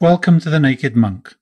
[0.00, 1.34] Welcome to The Naked Monk.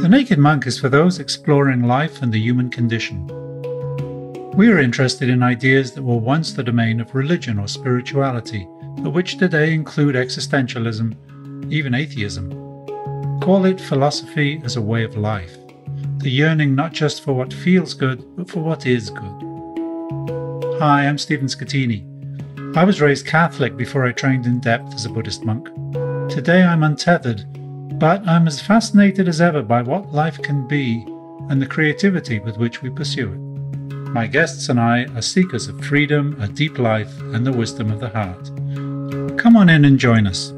[0.00, 3.28] The Naked Monk is for those exploring life and the human condition.
[4.56, 8.66] We are interested in ideas that were once the domain of religion or spirituality,
[8.98, 12.50] but which today include existentialism, even atheism.
[13.40, 15.56] Call it philosophy as a way of life,
[16.20, 20.78] the yearning not just for what feels good, but for what is good.
[20.78, 22.06] Hi, I'm Stephen Schettini.
[22.76, 25.68] I was raised Catholic before I trained in depth as a Buddhist monk.
[26.30, 27.46] Today I'm untethered,
[27.98, 31.06] but I'm as fascinated as ever by what life can be
[31.48, 33.38] and the creativity with which we pursue it.
[34.10, 38.00] My guests and I are seekers of freedom, a deep life, and the wisdom of
[38.00, 39.38] the heart.
[39.38, 40.52] Come on in and join us.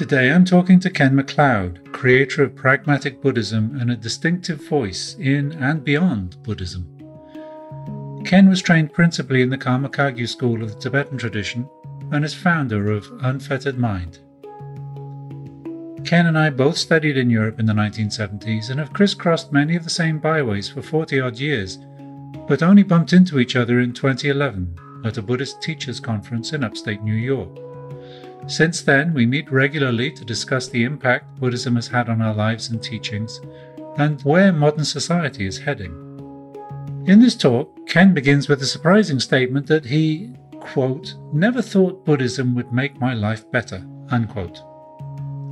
[0.00, 5.52] Today I'm talking to Ken McLeod, creator of pragmatic Buddhism and a distinctive voice in
[5.52, 6.86] and beyond Buddhism.
[8.24, 11.68] Ken was trained principally in the Karma Kagyu school of the Tibetan tradition
[12.12, 14.20] and is founder of Unfettered Mind.
[16.06, 19.84] Ken and I both studied in Europe in the 1970s and have crisscrossed many of
[19.84, 21.76] the same byways for 40 odd years,
[22.48, 27.02] but only bumped into each other in 2011 at a Buddhist Teachers Conference in upstate
[27.02, 27.69] New York.
[28.46, 32.70] Since then, we meet regularly to discuss the impact Buddhism has had on our lives
[32.70, 33.40] and teachings,
[33.96, 35.92] and where modern society is heading.
[37.06, 42.54] In this talk, Ken begins with a surprising statement that he, quote, never thought Buddhism
[42.54, 44.60] would make my life better, unquote.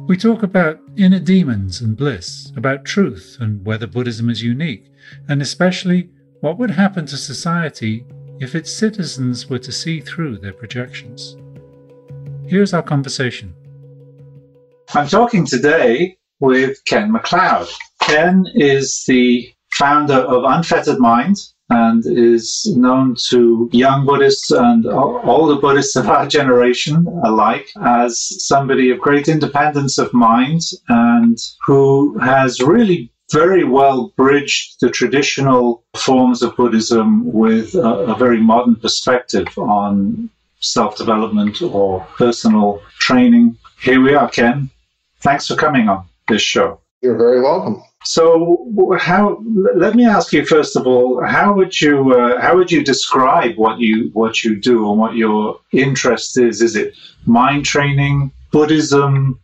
[0.08, 4.91] We talk about inner demons and bliss, about truth and whether Buddhism is unique,
[5.28, 8.06] and especially what would happen to society
[8.41, 11.36] if its citizens were to see through their projections.
[12.49, 13.55] Here's our conversation.
[14.95, 17.71] I'm talking today with Ken McLeod.
[18.01, 21.37] Ken is the founder of Unfettered Mind
[21.69, 28.19] and is known to young Buddhists and all the Buddhists of our generation alike as
[28.47, 35.85] somebody of great independence of mind and who has really very well bridged the traditional
[35.98, 43.57] forms of Buddhism with a, a very modern perspective on self development or personal training.
[43.83, 44.70] Here we are, Ken.
[45.20, 46.80] Thanks for coming on this show.
[47.02, 47.83] You're very welcome.
[48.05, 49.42] So, how?
[49.74, 53.57] Let me ask you first of all, how would you uh, how would you describe
[53.57, 56.63] what you what you do and what your interest is?
[56.63, 56.95] Is it
[57.27, 59.39] mind training, Buddhism?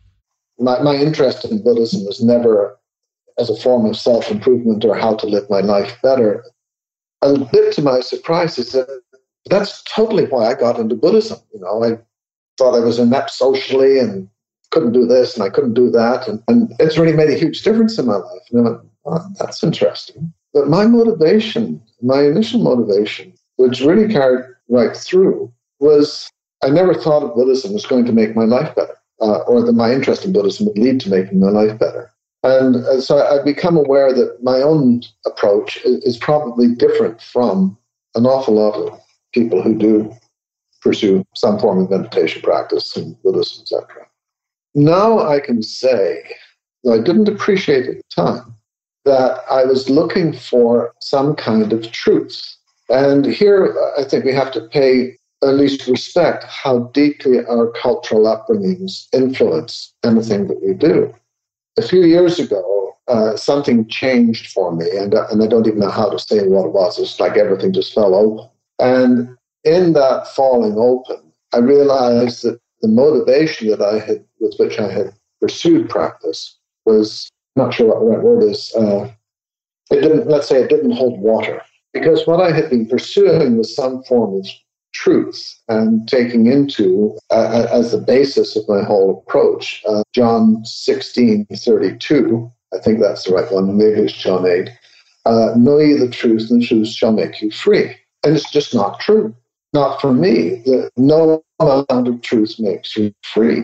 [0.57, 2.77] My my interest in Buddhism was never
[3.37, 6.43] as a form of self improvement or how to live my life better.
[7.21, 9.01] A bit to my surprise is that
[9.49, 11.39] that's totally why I got into Buddhism.
[11.53, 11.97] You know, I
[12.57, 14.29] thought I was inept socially and
[14.71, 16.27] couldn't do this and I couldn't do that.
[16.27, 18.41] And, and it's really made a huge difference in my life.
[18.51, 20.33] And I went, oh, that's interesting.
[20.53, 26.29] But my motivation, my initial motivation, which really carried right through, was
[26.63, 29.73] I never thought of Buddhism was going to make my life better, uh, or that
[29.73, 32.11] my interest in Buddhism would lead to making my life better.
[32.43, 37.77] And uh, so I've become aware that my own approach is probably different from
[38.15, 38.99] an awful lot of
[39.35, 40.15] people who do
[40.81, 44.07] pursue some form of meditation practice and Buddhism, etc.
[44.73, 46.23] Now I can say,
[46.83, 48.55] though I didn't appreciate at the time,
[49.03, 52.55] that I was looking for some kind of truth.
[52.89, 58.23] And here I think we have to pay at least respect how deeply our cultural
[58.23, 61.13] upbringings influence anything that we do.
[61.77, 65.79] A few years ago, uh, something changed for me, and, uh, and I don't even
[65.79, 66.97] know how to say what it was.
[66.97, 68.49] It's like everything just fell open.
[68.79, 74.79] And in that falling open, I realized that the motivation that I had, with which
[74.79, 78.73] I had pursued practice, was not sure what the right word is.
[78.75, 79.09] Uh,
[79.91, 81.61] it didn't, let's say, it didn't hold water
[81.93, 84.47] because what I had been pursuing was some form of
[84.93, 91.45] truth and taking into uh, as the basis of my whole approach uh, John 16
[91.53, 92.51] 32.
[92.73, 93.77] I think that's the right one.
[93.77, 94.69] Maybe it's John 8.
[95.25, 97.95] Uh, know ye the truth, and the truth shall make you free.
[98.25, 99.35] And it's just not true.
[99.73, 100.63] Not for me.
[100.97, 103.63] No amount of truth makes you free.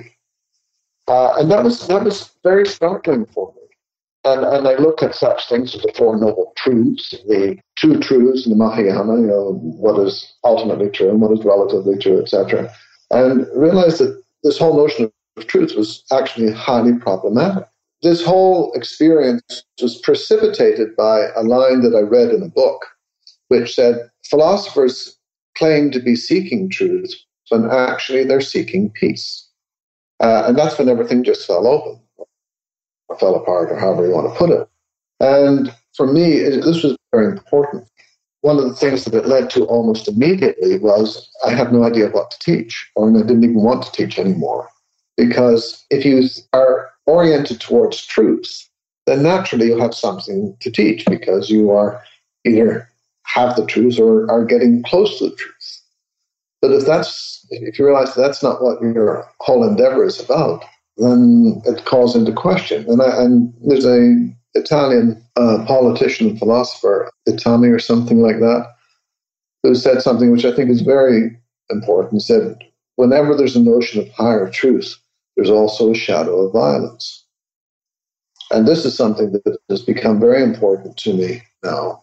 [1.07, 3.61] Uh, and that was that was very startling for me.
[4.23, 8.45] And and I look at such things as the Four Noble Truths, the two truths
[8.45, 12.71] in the Mahayana, you know, what is ultimately true and what is relatively true, etc.
[13.09, 17.65] And realize that this whole notion of truth was actually highly problematic.
[18.03, 22.85] This whole experience was precipitated by a line that I read in a book,
[23.51, 25.17] which said, philosophers
[25.57, 27.13] claim to be seeking truth
[27.49, 29.45] when actually they're seeking peace.
[30.21, 31.99] Uh, and that's when everything just fell open,
[33.09, 34.69] or fell apart, or however you want to put it.
[35.19, 37.89] And for me, this was very important.
[38.39, 42.07] One of the things that it led to almost immediately was I had no idea
[42.09, 44.69] what to teach, or I didn't even want to teach anymore.
[45.17, 48.69] Because if you are oriented towards truth,
[49.07, 52.01] then naturally you'll have something to teach because you are
[52.45, 52.87] either
[53.23, 55.81] have the truth or are getting close to the truth.
[56.61, 60.63] But if that's if you realize that's not what your whole endeavor is about,
[60.97, 62.85] then it calls into question.
[62.87, 64.15] And, I, and there's a
[64.53, 68.67] Italian uh, politician and philosopher, Itami or something like that,
[69.63, 71.37] who said something which I think is very
[71.69, 72.13] important.
[72.13, 72.57] He said,
[72.95, 74.97] whenever there's a notion of higher truth,
[75.35, 77.25] there's also a shadow of violence.
[78.51, 82.00] And this is something that has become very important to me now,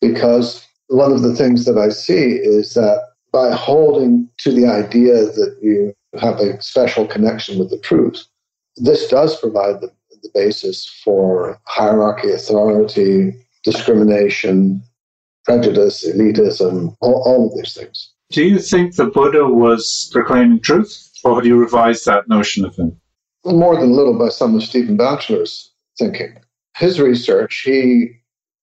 [0.00, 3.02] because one of the things that I see is that
[3.32, 8.24] by holding to the idea that you have a special connection with the truth,
[8.76, 9.90] this does provide the,
[10.22, 13.34] the basis for hierarchy, authority,
[13.64, 14.82] discrimination,
[15.44, 18.12] prejudice, elitism, all, all of these things.
[18.30, 22.74] Do you think the Buddha was proclaiming truth, or have you revised that notion of
[22.76, 22.98] him?
[23.44, 26.36] More than a little by some of Stephen Batchelor's thinking.
[26.76, 28.10] His research, he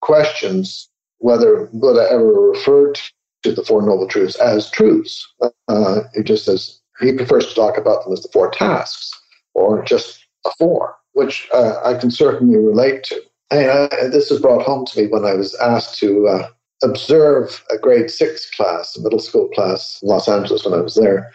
[0.02, 0.90] questions
[1.24, 3.00] whether Buddha ever referred
[3.44, 5.26] to the Four Noble Truths as truths.
[5.70, 9.10] Uh, he just says he prefers to talk about them as the four tasks
[9.54, 13.22] or just a four, which uh, I can certainly relate to.
[13.52, 16.50] And uh, this was brought home to me when I was asked to uh,
[16.84, 20.96] observe a grade six class, a middle school class in Los Angeles when I was
[20.96, 21.32] there,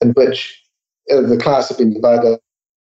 [0.00, 0.62] in which
[1.12, 2.40] uh, the class had been divided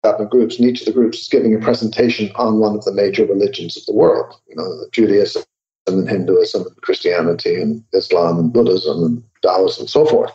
[0.04, 2.84] up in groups, and each of the groups is giving a presentation on one of
[2.84, 5.42] the major religions of the world, you know, Judaism
[5.86, 10.32] and Hinduism and Christianity and Islam and Buddhism and Taoism and so forth.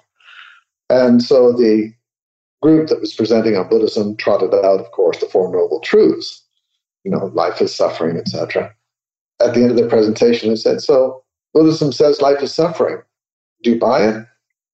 [0.90, 1.94] And so the
[2.62, 6.44] group that was presenting on Buddhism trotted out, of course, the Four Noble Truths,
[7.04, 8.74] you know, life is suffering, etc.
[9.42, 13.02] At the end of their presentation, they said, So Buddhism says life is suffering.
[13.64, 14.26] Do you buy it?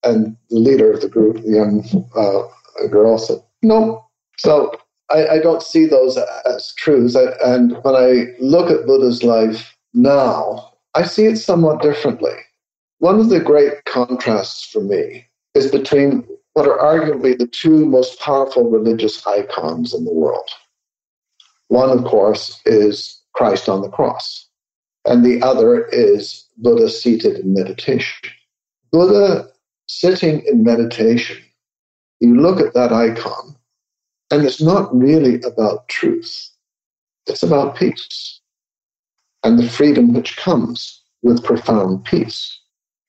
[0.03, 4.05] And the leader of the group, the young uh, girl, said, No.
[4.37, 4.73] So
[5.09, 7.15] I, I, don't see those as truths.
[7.15, 12.35] I, and when I look at Buddha's life now, I see it somewhat differently.
[12.99, 18.19] One of the great contrasts for me is between what are arguably the two most
[18.19, 20.49] powerful religious icons in the world.
[21.67, 24.47] One, of course, is Christ on the cross,
[25.05, 28.31] and the other is Buddha seated in meditation.
[28.91, 29.49] Buddha
[29.87, 31.37] sitting in meditation,
[32.19, 33.55] you look at that icon,
[34.31, 36.49] and it's not really about truth,
[37.27, 38.41] it's about peace
[39.43, 42.59] and the freedom which comes with profound peace.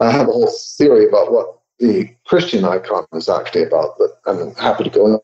[0.00, 4.54] I have a whole theory about what the Christian icon is actually about, but I'm
[4.54, 5.22] happy to go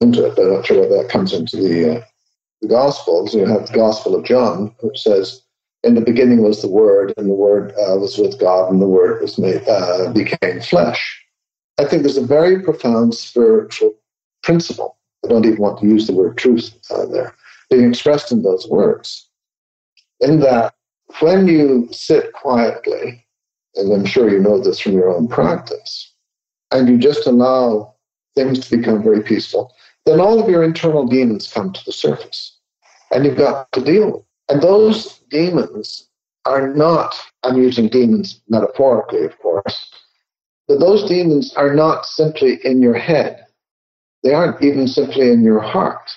[0.00, 2.04] into it, but I'm not sure whether that comes into the, uh,
[2.62, 3.34] the Gospels.
[3.34, 5.42] You have the Gospel of John, which says,
[5.82, 8.88] in the beginning was the Word, and the Word uh, was with God, and the
[8.88, 11.24] Word was made uh, became flesh.
[11.78, 13.94] I think there's a very profound spiritual
[14.42, 14.98] principle.
[15.24, 17.34] I don't even want to use the word truth uh, there,
[17.70, 19.29] being expressed in those words.
[20.20, 20.74] In that,
[21.20, 23.26] when you sit quietly,
[23.76, 26.12] and I'm sure you know this from your own practice,
[26.70, 27.94] and you just allow
[28.34, 29.74] things to become very peaceful,
[30.06, 32.58] then all of your internal demons come to the surface,
[33.10, 34.14] and you've got to deal with.
[34.14, 34.24] them.
[34.48, 36.08] And those demons
[36.44, 39.90] are not, I'm using demons metaphorically, of course,
[40.68, 43.44] but those demons are not simply in your head.
[44.22, 46.10] They aren't even simply in your heart.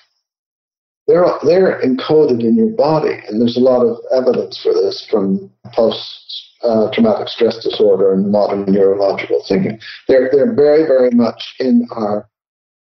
[1.07, 5.51] They're, they're encoded in your body, and there's a lot of evidence for this from
[5.73, 6.23] post
[6.63, 9.79] uh, traumatic stress disorder and modern neurological thinking.
[10.07, 12.29] They're, they're very, very much in our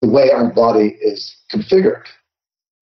[0.01, 2.05] the way our body is configured.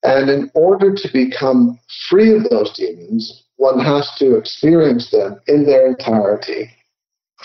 [0.03, 1.79] And in order to become
[2.09, 6.69] free of those demons, one has to experience them in their entirety,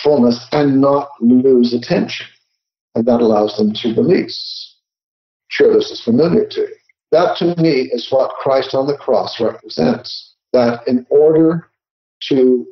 [0.02, 2.26] fullness, and not lose attention.
[2.94, 4.74] And that allows them to release.
[5.48, 6.74] Sure, this is familiar to you.
[7.12, 10.34] That to me is what Christ on the cross represents.
[10.52, 11.68] That in order
[12.28, 12.66] to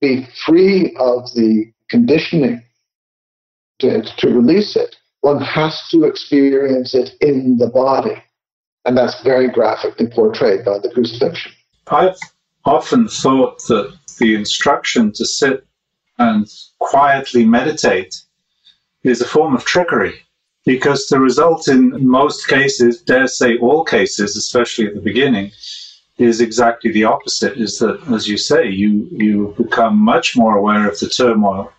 [0.00, 2.62] be free of the conditioning,
[3.80, 8.22] to, to release it, one has to experience it in the body.
[8.84, 11.52] And that's very graphically portrayed by the crucifixion.
[11.86, 12.18] I've
[12.64, 15.66] often thought that the instruction to sit
[16.18, 16.46] and
[16.78, 18.22] quietly meditate
[19.02, 20.22] is a form of trickery
[20.64, 25.50] because the result in most cases, dare say all cases, especially at the beginning,
[26.18, 27.56] is exactly the opposite.
[27.56, 31.72] Is that, as you say, you you become much more aware of the turmoil.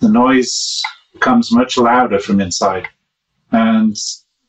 [0.00, 2.88] The noise becomes much louder from inside,
[3.52, 3.96] and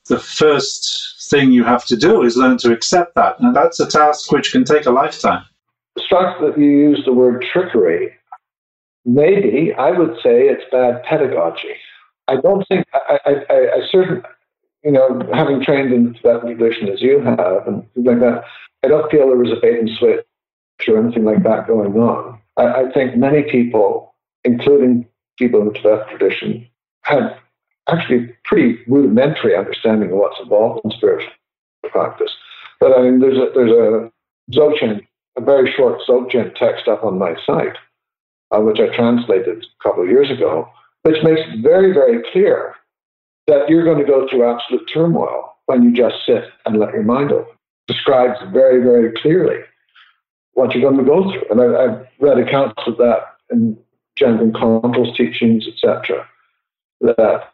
[0.08, 3.88] the first thing you have to do is learn to accept that, and that's a
[3.88, 5.44] task which can take a lifetime.
[6.06, 8.14] struck that you use the word trickery.
[9.06, 11.76] Maybe I would say it's bad pedagogy.
[12.28, 14.24] I don't think I, I, I, I certain
[14.84, 18.44] you know, having trained in Tibetan tradition as you have and things like that,
[18.86, 20.26] I don't feel there was a bait and switch
[20.88, 22.40] or anything like that going on.
[22.58, 25.06] I, I think many people, including
[25.38, 26.68] people in the Tibetan tradition,
[27.02, 27.38] had
[27.90, 31.32] actually pretty rudimentary understanding of what's involved in spiritual
[31.92, 32.32] practice.
[32.80, 34.12] But I mean, there's a there's a
[34.52, 35.06] Dzogchen,
[35.38, 37.78] a very short Dzogchen text up on my site,
[38.52, 40.70] uh, which I translated a couple of years ago,
[41.08, 42.76] which makes it very very clear
[43.48, 47.04] that you're going to go through absolute turmoil when you just sit and let your
[47.04, 47.56] mind open.
[47.88, 49.60] Describes very very clearly
[50.54, 53.78] what you're going to go through, and I, have read accounts of that in
[54.20, 56.28] Jamgön Kongtrul's teachings, etc.
[57.02, 57.54] That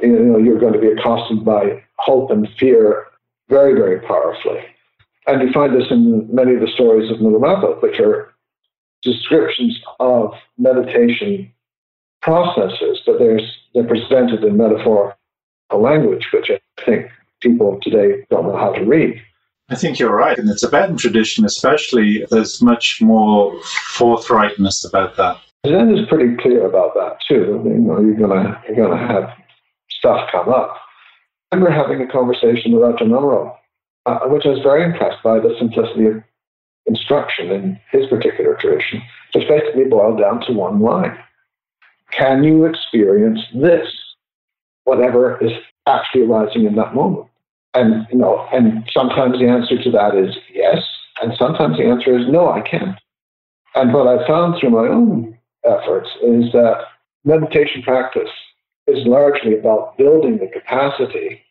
[0.00, 3.06] you know you're going to be accosted by hope and fear
[3.48, 4.62] very very powerfully
[5.28, 8.32] and you find this in many of the stories of Milarepa, which are
[9.02, 11.52] descriptions of meditation
[12.28, 13.40] processes, but they're,
[13.74, 15.16] they're presented in metaphorical
[15.72, 19.20] language, which I think people today don't know how to read.
[19.70, 20.38] I think you're right.
[20.38, 25.36] In the Tibetan tradition, especially, there's much more forthrightness about that.
[25.66, 27.60] Zen is pretty clear about that too.
[27.64, 29.28] You know, you're gonna you're gonna have
[29.90, 30.74] stuff come up.
[31.52, 33.58] I remember having a conversation with Ajahn Amaro
[34.08, 36.22] uh, which I was very impressed by the simplicity of
[36.86, 39.02] instruction in his particular tradition,
[39.34, 41.16] which basically boiled down to one line.
[42.10, 43.88] Can you experience this,
[44.84, 45.52] whatever is
[45.86, 47.28] actually arising in that moment?
[47.74, 50.82] And you know, and sometimes the answer to that is yes,
[51.22, 52.98] and sometimes the answer is no, I can't.
[53.74, 56.84] And what I found through my own efforts is that
[57.24, 58.30] meditation practice
[58.86, 61.44] is largely about building the capacity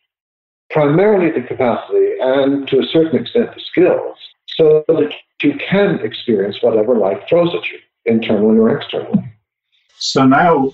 [0.70, 5.12] primarily the capacity and to a certain extent the skills so that
[5.42, 9.24] you can experience whatever life throws at you, internally or externally.
[9.98, 10.72] So now,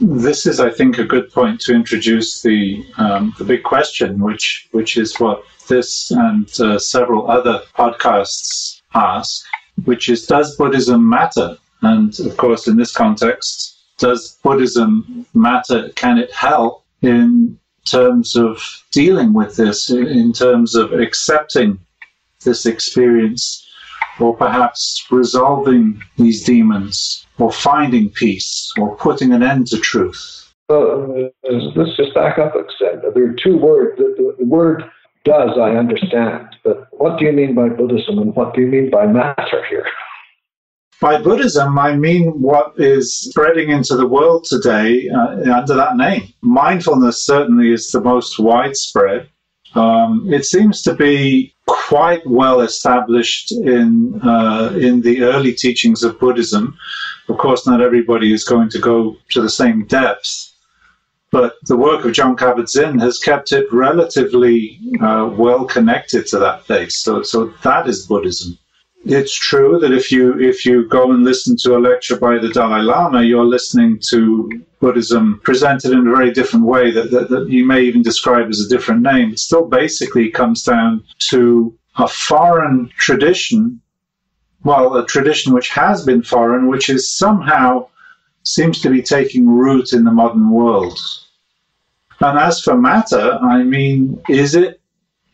[0.00, 4.68] this is, I think, a good point to introduce the um, the big question, which
[4.72, 9.44] which is what this and uh, several other podcasts ask,
[9.84, 11.56] which is, does Buddhism matter?
[11.82, 15.90] And of course, in this context, does Buddhism matter?
[15.90, 21.78] Can it help in terms of dealing with this, in terms of accepting
[22.44, 23.66] this experience,
[24.20, 30.52] or perhaps resolving these demons, or finding peace, or putting an end to truth?
[30.68, 33.02] Uh, let's just back up a second.
[33.14, 33.98] There are two words.
[33.98, 34.84] The, the word
[35.24, 38.90] does I understand, but what do you mean by Buddhism and what do you mean
[38.90, 39.86] by matter here?
[41.00, 46.32] By Buddhism, I mean what is spreading into the world today uh, under that name.
[46.42, 49.28] Mindfulness certainly is the most widespread.
[49.74, 56.18] Um, it seems to be quite well established in uh, in the early teachings of
[56.18, 56.76] Buddhism.
[57.28, 60.52] Of course, not everybody is going to go to the same depth,
[61.30, 66.66] but the work of Jon Kabat-Zinn has kept it relatively uh, well connected to that
[66.66, 66.92] faith.
[66.92, 68.58] So, so that is Buddhism
[69.04, 72.50] it's true that if you if you go and listen to a lecture by the
[72.50, 77.48] Dalai Lama, you're listening to Buddhism presented in a very different way that, that, that
[77.48, 79.30] you may even describe as a different name.
[79.30, 83.80] It still basically comes down to a foreign tradition,
[84.64, 87.88] well, a tradition which has been foreign, which is somehow
[88.44, 90.98] seems to be taking root in the modern world.
[92.20, 94.80] And as for matter, I mean, is it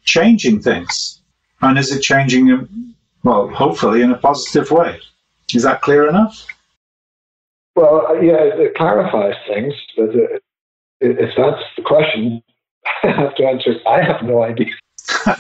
[0.04, 1.20] changing things?
[1.60, 2.87] And is it changing
[3.24, 5.00] well, hopefully in a positive way.
[5.54, 6.46] Is that clear enough?
[7.74, 10.10] Well, uh, yeah, it clarifies things, but
[11.00, 12.42] if that's the question,
[13.02, 13.74] I have to answer.
[13.86, 14.72] I have no idea.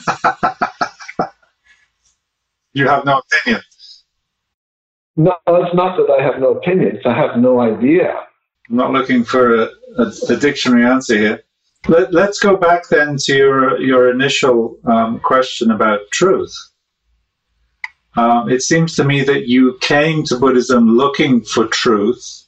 [2.72, 3.62] you have no opinion.
[5.16, 7.00] No, it's not that I have no opinions.
[7.04, 8.14] I have no idea.
[8.70, 9.68] I'm not looking for a,
[9.98, 11.42] a, a dictionary answer here.
[11.88, 16.54] Let, us go back then to your your initial um, question about truth.
[18.16, 22.46] Um, it seems to me that you came to Buddhism looking for truth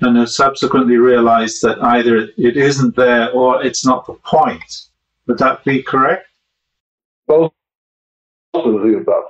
[0.00, 4.82] and have subsequently realized that either it isn't there or it's not the point.
[5.26, 6.28] Would that be correct?
[7.26, 7.52] Both
[8.54, 9.24] of the above.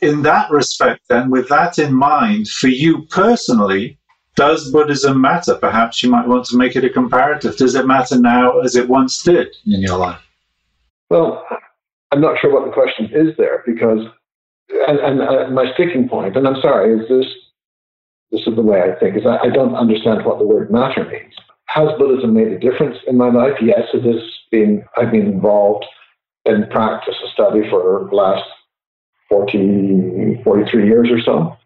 [0.00, 3.98] In that respect, then, with that in mind, for you personally,
[4.34, 5.54] does Buddhism matter?
[5.54, 7.56] Perhaps you might want to make it a comparative.
[7.56, 10.20] Does it matter now as it once did in your life?
[11.10, 11.46] Well,
[12.10, 14.06] I'm not sure what the question is there because
[14.88, 17.26] and, and uh, my sticking point, and I'm sorry, is this
[18.30, 21.04] this is the way I think, is I, I don't understand what the word matter
[21.04, 21.34] means.
[21.66, 23.54] Has Buddhism made a difference in my life?
[23.60, 24.84] Yes, it has been.
[24.96, 25.84] I've been involved
[26.44, 28.44] in practice and study for the last
[29.28, 31.56] 40, 43 years or so.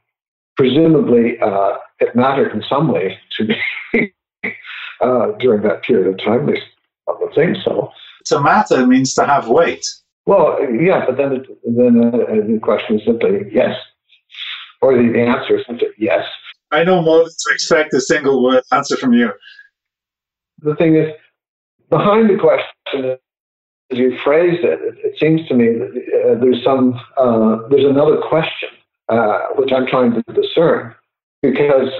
[0.57, 4.13] Presumably, uh, it mattered in some way to me
[5.01, 6.49] uh, during that period of time.
[7.09, 7.91] I would think so.
[8.27, 9.87] To matter means to have weight.
[10.27, 13.77] Well, yeah, but then it, then uh, the question is simply yes,
[14.81, 16.25] or the, the answer is simply yes.
[16.71, 19.31] I know more than to expect a single word answer from you.
[20.61, 21.11] The thing is,
[21.91, 23.19] behind the question
[23.93, 27.85] as you phrased it, it, it seems to me that uh, there's some uh, there's
[27.85, 28.71] another question
[29.09, 30.95] uh, which I'm trying to discern.
[31.43, 31.91] Because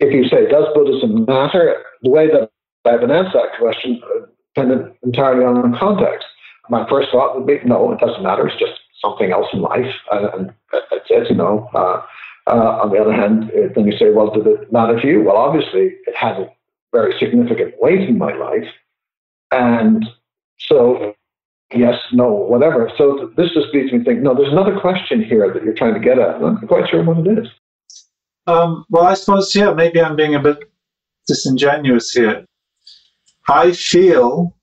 [0.00, 1.82] if you say, does Buddhism matter?
[2.02, 2.50] The way that
[2.86, 6.26] I haven't answered that question uh, depended entirely on the context.
[6.68, 8.46] My first thought would be, no, it doesn't matter.
[8.46, 11.30] It's just something else in life, and, it's it.
[11.30, 11.68] You know.
[11.74, 12.02] Uh,
[12.46, 15.22] uh, on the other hand, then you say, well, did it matter to you?
[15.22, 16.50] Well, obviously, it has a
[16.92, 18.66] very significant weight in my life,
[19.52, 20.04] and
[20.58, 21.14] so,
[21.72, 22.90] yes, no, whatever.
[22.98, 25.94] So this just leads me to think, no, there's another question here that you're trying
[25.94, 26.36] to get at.
[26.36, 27.48] I'm not quite sure what it is.
[28.46, 30.58] Um, well, I suppose, yeah, maybe I'm being a bit
[31.26, 32.44] disingenuous here.
[33.48, 34.56] I feel,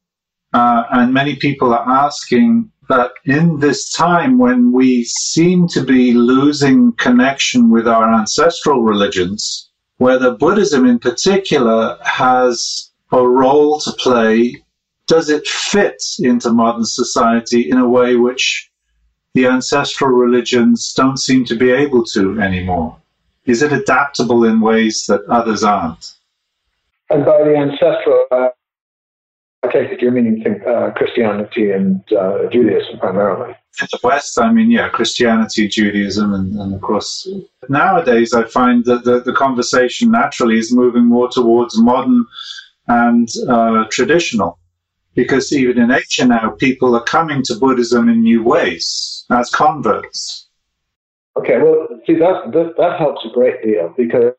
[0.54, 6.12] uh, and many people are asking, that in this time when we seem to be
[6.12, 14.64] losing connection with our ancestral religions, whether Buddhism in particular has a role to play
[15.08, 18.70] does it fit into modern society in a way which
[19.34, 22.96] the ancestral religions don't seem to be able to anymore?
[23.46, 26.14] Is it adaptable in ways that others aren't?
[27.10, 28.50] And by the ancestral, uh,
[29.72, 33.56] take it you're meaning uh, Christianity and uh, Judaism primarily.
[33.82, 37.28] In the West, I mean, yeah, Christianity, Judaism, and, and of course,
[37.70, 42.26] nowadays I find that the, the conversation naturally is moving more towards modern
[42.88, 44.60] and uh, traditional
[45.16, 50.48] because even in Asia now, people are coming to Buddhism in new ways as converts.
[51.38, 54.34] Okay, well, see, that, that, that helps a great deal because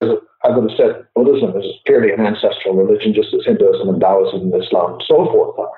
[0.00, 4.52] I would have said Buddhism is purely an ancestral religion, just as Hinduism and Taoism
[4.52, 5.70] and Islam and so forth are.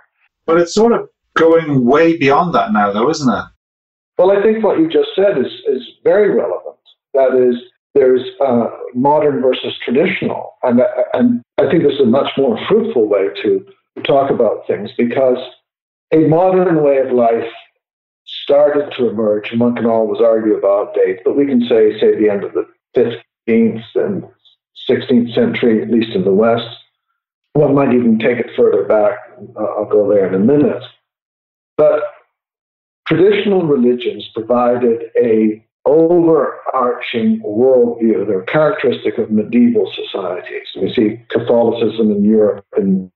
[0.47, 3.45] But it's sort of going way beyond that now, though, isn't it?
[4.19, 6.77] Well, I think what you just said is, is very relevant.
[7.15, 7.57] That is,
[7.95, 10.55] there's uh, modern versus traditional.
[10.63, 10.83] And,
[11.15, 13.67] and I think this is a much more fruitful way to
[14.05, 15.39] talk about things because
[16.13, 17.51] a modern way of life
[18.27, 22.17] started to emerge, and one can always argue about dates, but we can say, say,
[22.19, 22.67] the end of the
[23.51, 24.25] 15th and
[24.89, 26.67] 16th century, at least in the West.
[27.55, 29.19] One might even take it further back.
[29.59, 30.83] I'll go there in a minute.
[31.77, 32.03] But
[33.07, 38.27] traditional religions provided a overarching worldview.
[38.27, 40.69] They're characteristic of medieval societies.
[40.81, 43.11] We see Catholicism in Europe and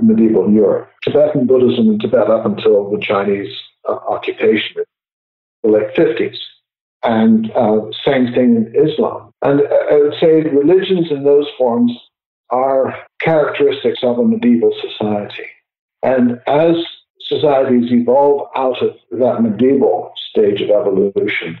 [0.00, 0.90] medieval Europe.
[1.02, 3.52] Tibetan Buddhism in Tibet up until the Chinese
[3.88, 4.84] uh, occupation
[5.64, 6.36] in the late 50s.
[7.02, 9.31] And uh, same thing in Islam.
[9.42, 11.92] And I would say religions in those forms
[12.50, 15.48] are characteristics of a medieval society.
[16.02, 16.76] And as
[17.20, 21.58] societies evolve out of that medieval stage of evolution,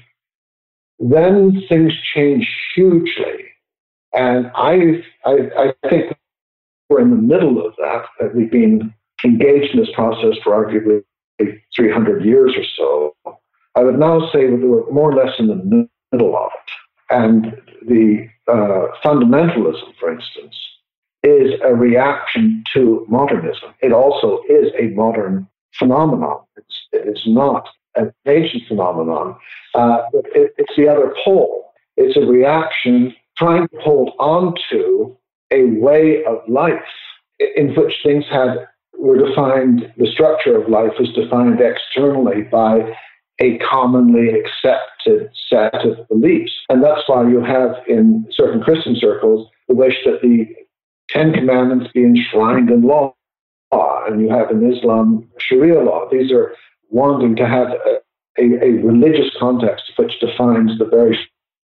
[0.98, 3.50] then things change hugely.
[4.14, 6.16] And I, I, I think
[6.88, 8.92] we're in the middle of that, that we've been
[9.24, 11.02] engaged in this process for arguably
[11.74, 12.64] 300 years or
[13.24, 13.36] so.
[13.74, 16.81] I would now say that we're more or less in the middle of it.
[17.12, 20.56] And the uh, fundamentalism, for instance,
[21.22, 23.74] is a reaction to modernism.
[23.80, 25.46] It also is a modern
[25.78, 26.40] phenomenon.
[26.56, 29.36] It's, it's not an ancient phenomenon,
[29.74, 31.72] uh, but it, it's the other pole.
[31.96, 35.16] It's a reaction trying to hold on to
[35.50, 36.80] a way of life
[37.56, 38.66] in which things had
[38.98, 42.96] were defined, the structure of life was defined externally by
[43.42, 46.52] a commonly accepted set of beliefs.
[46.68, 50.46] And that's why you have in certain Christian circles the wish that the
[51.08, 53.14] Ten Commandments be enshrined in law.
[54.06, 56.08] And you have in Islam Sharia law.
[56.10, 56.54] These are
[56.90, 58.00] wanting to have a,
[58.38, 61.18] a, a religious context which defines the very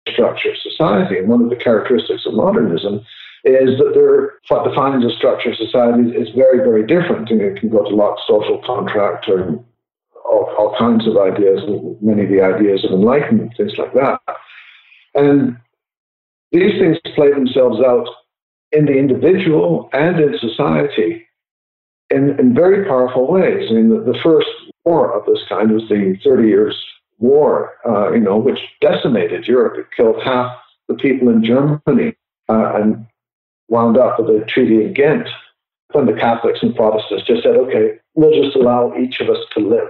[0.07, 1.17] structure of society.
[1.17, 3.05] And one of the characteristics of modernism
[3.43, 7.29] is that there, what defines a structure of society is very, very different.
[7.29, 9.63] And it can go to Locke's social contract or
[10.29, 11.61] all, all kinds of ideas,
[12.01, 14.19] many of the ideas of enlightenment, things like that.
[15.13, 15.57] And
[16.51, 18.07] these things play themselves out
[18.71, 21.25] in the individual and in society
[22.09, 23.67] in, in very powerful ways.
[23.69, 24.47] I mean, the, the first
[24.83, 26.79] war of this kind was the Thirty Years'
[27.17, 29.79] War, uh, you know, which decimated Europe.
[29.79, 30.51] It killed half
[30.87, 32.15] the people in Germany
[32.49, 33.05] uh, and
[33.69, 35.27] wound up with a treaty of Ghent
[35.93, 39.59] when the Catholics and Protestants just said, okay, we'll just allow each of us to
[39.61, 39.89] live.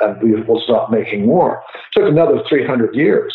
[0.00, 1.62] And we will stop making war.
[1.74, 3.34] It took another 300 years,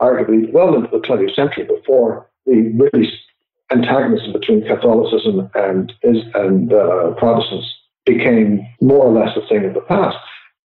[0.00, 3.12] arguably well into the 20th century, before the really
[3.70, 7.68] antagonism between Catholicism and and uh, Protestants
[8.04, 10.16] became more or less a thing of the past.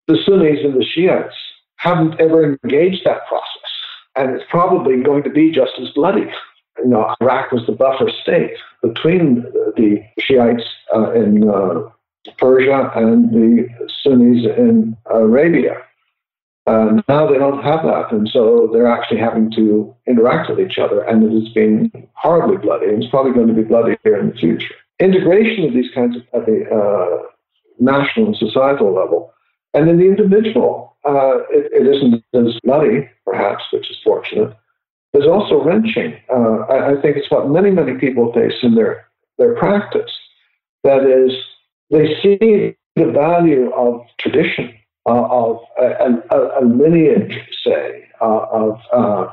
[0.08, 1.36] The Sunnis and the Shiites
[1.78, 3.72] haven't ever engaged that process,
[4.16, 6.28] and it's probably going to be just as bloody.
[6.80, 9.44] You know, Iraq was the buffer state between
[9.76, 11.90] the Shiites uh, in uh,
[12.38, 13.68] Persia and the
[14.04, 15.78] Sunnis in Arabia.
[16.68, 20.80] Uh, now they don't have that, and so they're actually having to interact with each
[20.80, 24.18] other, and it has been horribly bloody, and it's probably going to be bloody here
[24.18, 24.74] in the future.
[25.00, 27.28] Integration of these kinds of at the uh,
[27.80, 29.32] national and societal level,
[29.76, 34.56] and then the individual, uh, it, it isn't as bloody, perhaps, which is fortunate.
[35.14, 36.18] There's also wrenching.
[36.30, 39.06] Uh, I, I think it's what many, many people face in their
[39.38, 40.12] their practice.
[40.84, 41.32] That is,
[41.90, 44.74] they see the value of tradition
[45.08, 45.86] uh, of a,
[46.32, 49.28] a, a, lineage, say, uh, of uh,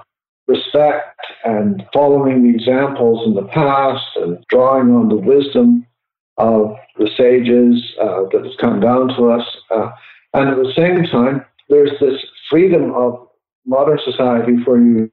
[0.46, 5.86] respect and following the examples in the past and drawing on the wisdom
[6.36, 9.46] of the sages uh, that has come down to us.
[9.70, 9.90] Uh,
[10.34, 13.28] and at the same time, there's this freedom of
[13.64, 15.10] modern society for you.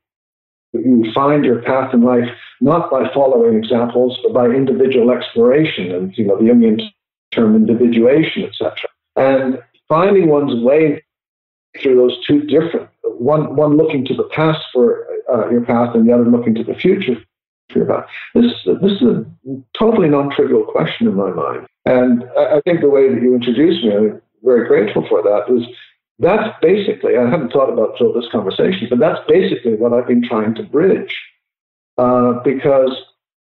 [0.74, 2.30] You find your path in life
[2.62, 6.80] not by following examples, but by individual exploration and you know the Jungian
[7.32, 8.90] term individuation, etc.
[9.16, 11.04] And finding one's way
[11.82, 16.08] through those two different one one looking to the past for uh, your path and
[16.08, 17.16] the other looking to the future
[17.70, 18.06] for your path.
[18.34, 19.26] This this is a
[19.78, 23.96] totally non-trivial question in my mind, and I, think the way that you introduced me,
[23.96, 25.50] I'm very grateful for that.
[25.50, 25.64] Was
[26.18, 30.28] that's basically I haven't thought about till this conversation, but that's basically what I've been
[30.28, 31.16] trying to bridge
[31.98, 32.92] uh, because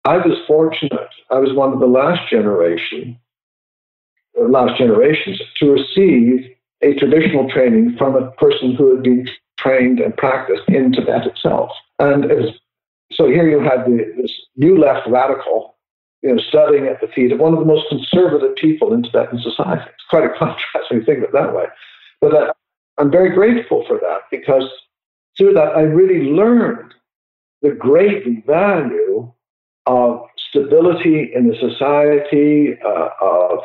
[0.04, 1.10] I was fortunate.
[1.30, 3.18] I was one of the last generation
[4.46, 6.48] last generations to receive
[6.82, 11.70] a traditional training from a person who had been trained and practiced in Tibet itself.
[11.98, 12.50] And it was,
[13.12, 15.74] so here you had the, this new left radical,
[16.22, 19.40] you know, studying at the feet of one of the most conservative people in Tibetan
[19.40, 19.82] society.
[19.86, 21.66] It's quite a contrast when you think of it that way.
[22.20, 22.52] But uh,
[22.98, 24.68] I'm very grateful for that because
[25.36, 26.94] through that I really learned
[27.62, 29.32] the great value
[29.86, 33.60] of stability in the society, uh, of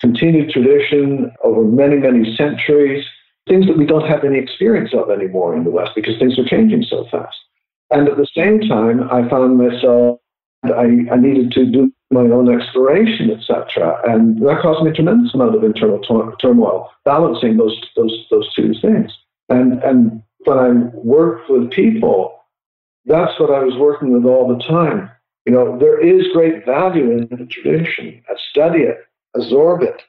[0.00, 3.04] continued tradition over many, many centuries,
[3.46, 6.44] things that we don't have any experience of anymore in the West because things are
[6.44, 7.36] changing so fast.
[7.90, 10.18] And at the same time, I found myself,
[10.64, 14.00] I, I needed to do my own exploration, etc.
[14.04, 16.00] And that caused me a tremendous amount of internal
[16.40, 19.12] turmoil, balancing those, those, those two things.
[19.48, 22.40] And, and when I worked with people,
[23.04, 25.10] that's what I was working with all the time.
[25.46, 28.20] You know, there is great value in the tradition.
[28.28, 28.98] I study it,
[29.36, 30.02] absorb it.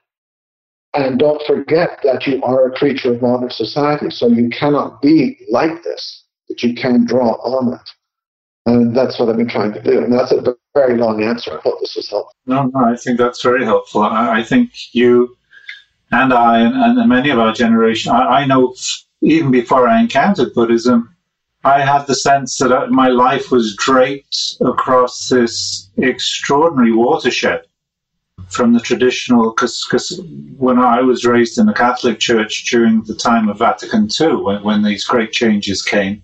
[0.93, 5.37] And don't forget that you are a creature of modern society, so you cannot be
[5.51, 7.89] like this, that you can draw on it.
[8.65, 10.03] And that's what I've been trying to do.
[10.03, 11.57] And that's a very long answer.
[11.57, 12.33] I hope this was helpful.
[12.47, 14.01] No, no, I think that's very helpful.
[14.01, 15.37] I, I think you
[16.11, 18.73] and I and, and, many of our generation, I, I know
[19.21, 21.15] even before I encountered Buddhism,
[21.63, 27.61] I had the sense that my life was draped across this extraordinary watershed
[28.49, 30.21] from the traditional, because
[30.57, 34.63] when I was raised in the Catholic Church during the time of Vatican II, when,
[34.63, 36.23] when these great changes came,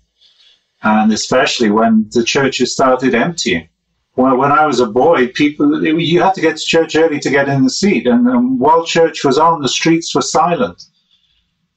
[0.82, 3.68] and especially when the churches started emptying.
[4.16, 7.30] Well, when I was a boy, people you had to get to church early to
[7.30, 10.84] get in the seat, and um, while church was on, the streets were silent.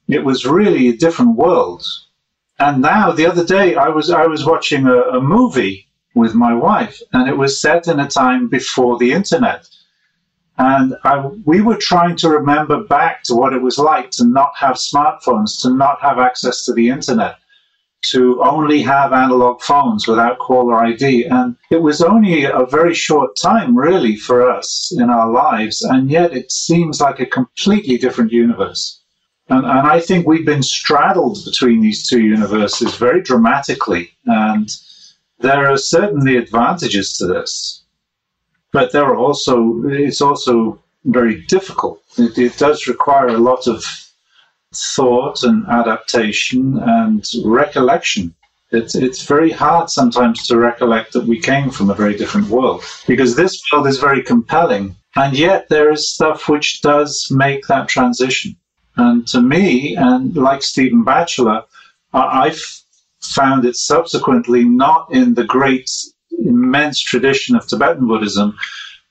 [0.08, 1.84] It was really a different world.
[2.60, 6.54] And now, the other day, I was I was watching a, a movie with my
[6.54, 9.68] wife, and it was set in a time before the internet
[10.58, 14.52] and I, we were trying to remember back to what it was like to not
[14.56, 17.36] have smartphones, to not have access to the internet,
[18.06, 21.26] to only have analog phones without caller ID.
[21.26, 25.80] And it was only a very short time, really, for us in our lives.
[25.82, 29.00] And yet it seems like a completely different universe.
[29.48, 34.10] And, and I think we've been straddled between these two universes very dramatically.
[34.26, 34.68] And
[35.38, 37.84] there are certainly advantages to this
[38.72, 42.02] but there are also it's also very difficult.
[42.16, 43.84] It, it does require a lot of
[44.74, 48.34] thought and adaptation and recollection.
[48.70, 52.84] It's, it's very hard sometimes to recollect that we came from a very different world
[53.06, 57.88] because this world is very compelling, and yet there is stuff which does make that
[57.88, 58.56] transition.
[58.96, 61.64] And to me, and like Stephen Batchelor,
[62.12, 62.60] I've
[63.20, 65.88] found it subsequently not in the great
[66.44, 68.56] immense tradition of Tibetan Buddhism,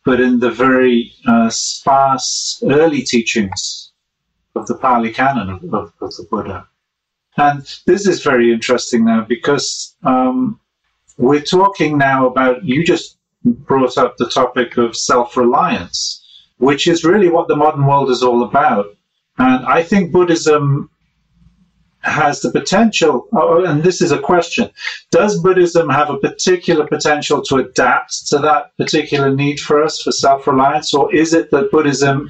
[0.06, 3.92] but in the very uh, sparse early teachings
[4.56, 6.68] of the Pali Canon of, of, of the Buddha.
[7.38, 10.60] And this is very interesting now because um,
[11.18, 16.24] we're talking now about, you just brought up the topic of self reliance,
[16.58, 18.88] which is really what the modern world is all about.
[19.38, 20.90] And I think Buddhism
[22.08, 24.70] has the potential, oh, oh, and this is a question
[25.12, 30.12] Does Buddhism have a particular potential to adapt to that particular need for us for
[30.12, 32.30] self reliance, or is it that Buddhism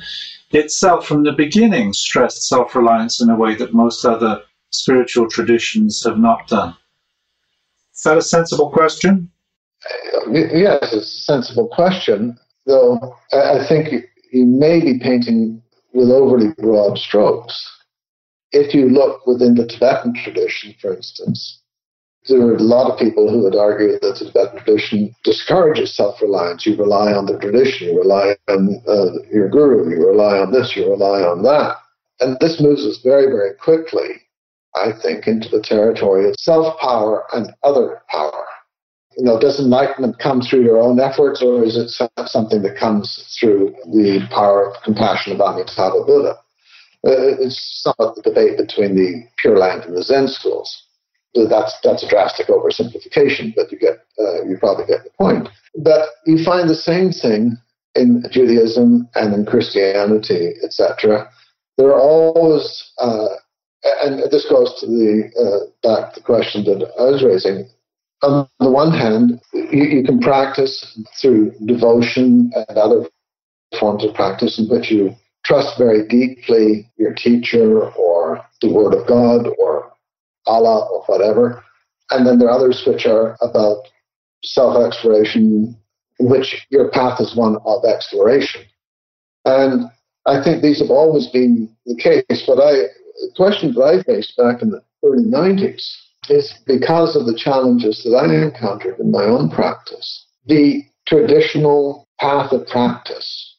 [0.51, 6.03] itself from the beginning stressed self reliance in a way that most other spiritual traditions
[6.03, 6.75] have not done?
[7.93, 9.31] Is that a sensible question?
[10.31, 15.61] Yes, it's a sensible question, though I think you may be painting
[15.93, 17.76] with overly broad strokes
[18.51, 21.61] if you look within the Tibetan tradition, for instance,
[22.27, 26.21] there are a lot of people who would argue that the Tibetan tradition discourages self
[26.21, 26.65] reliance.
[26.65, 30.75] You rely on the tradition, you rely on uh, your guru, you rely on this,
[30.75, 31.77] you rely on that.
[32.19, 34.21] And this moves us very, very quickly,
[34.75, 38.45] I think, into the territory of self power and other power.
[39.17, 41.89] You know, does enlightenment come through your own efforts, or is it
[42.27, 46.37] something that comes through the power of compassion of Amitabha Buddha?
[47.05, 50.83] Uh, it's somewhat the debate between the Pure Land and the Zen schools.
[51.35, 55.49] That's that's a drastic oversimplification, but you get uh, you probably get the point.
[55.75, 57.57] But you find the same thing
[57.93, 61.29] in Judaism and in Christianity, etc.
[61.77, 63.27] There are always, uh,
[64.03, 67.69] and this goes to the uh, back the question that I was raising.
[68.23, 73.07] On the one hand, you, you can practice through devotion and other
[73.79, 75.15] forms of practice in which you
[75.47, 79.93] trust very deeply your teacher or the Word of God or
[80.45, 81.63] Allah or whatever.
[82.11, 83.83] And then there are others which are about
[84.43, 85.75] self exploration,
[86.19, 88.61] which your path is one of exploration.
[89.45, 89.89] And
[90.25, 92.43] I think these have always been the case.
[92.45, 95.95] But I, the question that I faced back in the early 90s
[96.29, 100.25] is because of the challenges that I encountered in my own practice.
[100.45, 103.55] The traditional path of practice,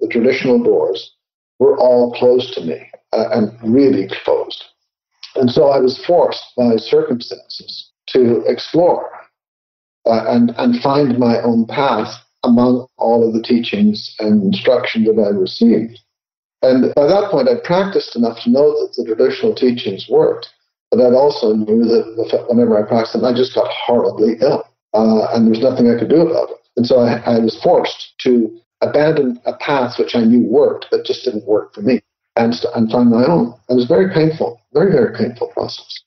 [0.00, 1.14] the traditional doors,
[1.60, 4.64] were all close to me uh, and really close.
[5.36, 9.10] And so I was forced by circumstances to explore
[10.06, 15.22] uh, and, and find my own path among all of the teachings and instruction that
[15.22, 16.00] I received.
[16.62, 20.48] And by that point, I'd practiced enough to know that the traditional teachings worked,
[20.90, 25.28] but I also knew that whenever I practiced them, I just got horribly ill, uh,
[25.32, 26.56] and there was nothing I could do about it.
[26.76, 31.04] And so I, I was forced to abandoned a path which I knew worked, but
[31.04, 32.00] just didn't work for me,
[32.36, 33.54] and, and find my own.
[33.68, 36.00] It was very painful, very, very painful process.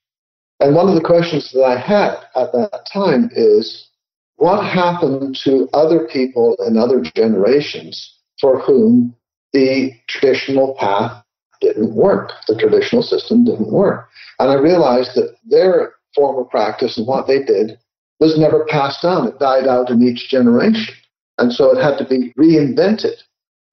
[0.59, 3.89] And one of the questions that I had at that time is
[4.37, 9.15] what happened to other people in other generations for whom
[9.51, 11.23] the traditional path
[11.61, 14.09] didn't work, the traditional system didn't work?
[14.39, 17.77] And I realized that their form of practice and what they did
[18.19, 19.27] was never passed down.
[19.27, 20.93] It died out in each generation.
[21.37, 23.15] And so it had to be reinvented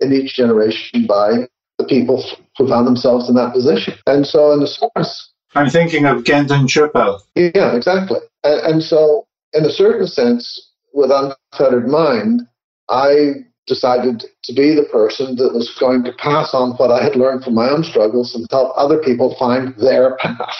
[0.00, 1.46] in each generation by
[1.78, 2.24] the people
[2.56, 3.94] who found themselves in that position.
[4.06, 7.20] And so, in a sense, I'm thinking of Gendün Chöphel.
[7.34, 8.20] Yeah, exactly.
[8.44, 12.42] And, and so, in a certain sense, with unfettered mind,
[12.88, 17.16] I decided to be the person that was going to pass on what I had
[17.16, 20.56] learned from my own struggles and help other people find their path.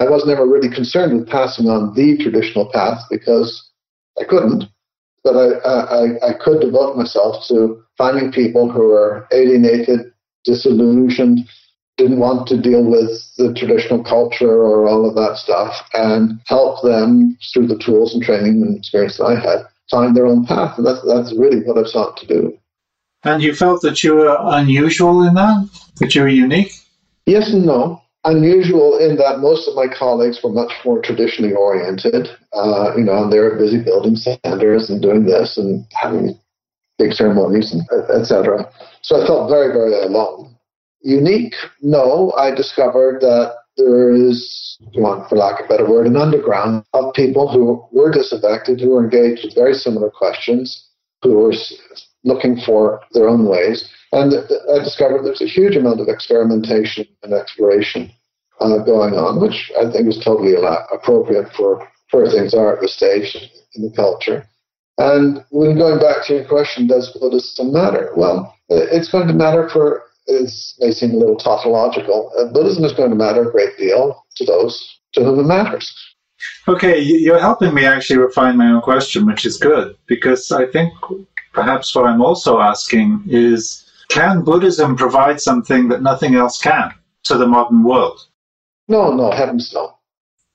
[0.00, 3.70] I was never really concerned with passing on the traditional path because
[4.20, 4.68] I couldn't
[5.24, 10.12] but I, I, I could devote myself to finding people who are alienated,
[10.44, 11.40] disillusioned,
[11.96, 16.82] didn't want to deal with the traditional culture or all of that stuff, and help
[16.82, 20.78] them through the tools and training and experience that I had find their own path.
[20.78, 22.58] And that's, that's really what I've sought to do.
[23.22, 25.68] And you felt that you were unusual in that?
[26.00, 26.72] That you were unique?
[27.26, 32.28] Yes and no unusual in that most of my colleagues were much more traditionally oriented.
[32.52, 36.38] Uh, you know, and they were busy building centers and doing this and having
[36.98, 38.70] big ceremonies and etc.
[39.02, 40.56] So I felt very, very alone.
[41.02, 41.54] Unique?
[41.82, 47.12] No, I discovered that there is, for lack of a better word, an underground of
[47.14, 50.88] people who were disaffected, who were engaged with very similar questions,
[51.22, 51.52] who were
[52.24, 53.88] looking for their own ways.
[54.12, 54.32] And
[54.72, 58.10] I discovered there's a huge amount of experimentation and exploration
[58.60, 60.54] uh, going on, which I think is totally
[60.92, 63.36] appropriate for where things are at this stage
[63.74, 64.46] in the culture.
[64.98, 68.12] And when going back to your question, does Buddhism matter?
[68.16, 72.92] Well, it's going to matter for, it may seem a little tautological, uh, Buddhism is
[72.92, 75.92] going to matter a great deal to those to whom it matters.
[76.68, 80.92] Okay, you're helping me actually refine my own question, which is good, because I think
[81.54, 86.92] perhaps what I'm also asking is can Buddhism provide something that nothing else can?
[87.24, 88.20] to the modern world.
[88.88, 89.96] No, no, heavens no.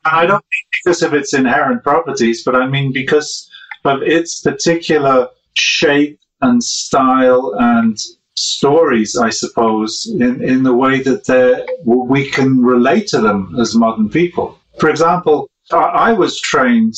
[0.05, 3.49] And I don't mean because of its inherent properties, but I mean because
[3.85, 7.97] of its particular shape and style and
[8.35, 14.09] stories, I suppose, in, in the way that we can relate to them as modern
[14.09, 14.57] people.
[14.79, 16.95] For example, I was trained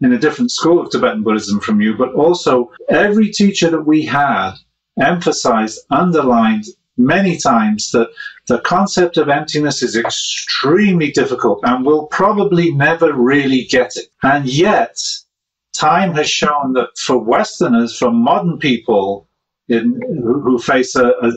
[0.00, 4.04] in a different school of Tibetan Buddhism from you, but also every teacher that we
[4.04, 4.52] had
[5.00, 6.64] emphasized, underlined
[6.96, 8.10] many times that
[8.48, 14.06] the concept of emptiness is extremely difficult and we'll probably never really get it.
[14.22, 14.96] And yet,
[15.72, 19.28] time has shown that for Westerners, for modern people,
[19.68, 21.32] in, who face a, a,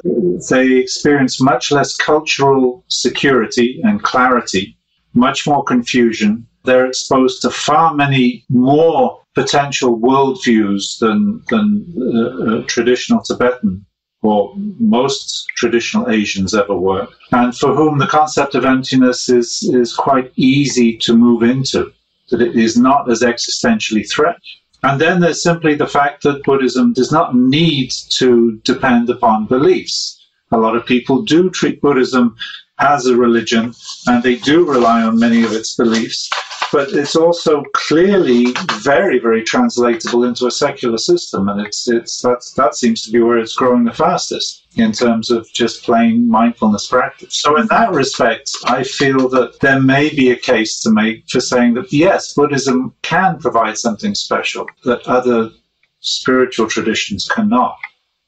[0.49, 4.77] they experience much less cultural security and clarity,
[5.13, 6.47] much more confusion.
[6.63, 13.85] They're exposed to far many more potential worldviews than than uh, uh, traditional Tibetan
[14.21, 19.93] or most traditional Asians ever were, and for whom the concept of emptiness is is
[19.93, 21.91] quite easy to move into.
[22.29, 24.41] That it is not as existentially threatening.
[24.83, 30.19] And then there's simply the fact that Buddhism does not need to depend upon beliefs.
[30.51, 32.35] A lot of people do treat Buddhism
[32.79, 33.73] as a religion
[34.07, 36.29] and they do rely on many of its beliefs,
[36.73, 38.47] but it's also clearly
[38.81, 41.47] very, very translatable into a secular system.
[41.47, 45.29] And it's, it's, that's, that seems to be where it's growing the fastest in terms
[45.29, 47.35] of just plain mindfulness practice.
[47.35, 51.39] So, in that respect, I feel that there may be a case to make for
[51.39, 55.51] saying that yes, Buddhism can provide something special that other
[55.99, 57.77] spiritual traditions cannot,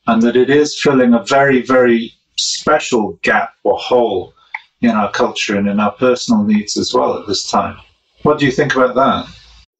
[0.05, 4.35] and that it is filling a very, very special gap or hole
[4.81, 7.77] in our culture and in our personal needs as well at this time.
[8.25, 9.27] What do you think about that?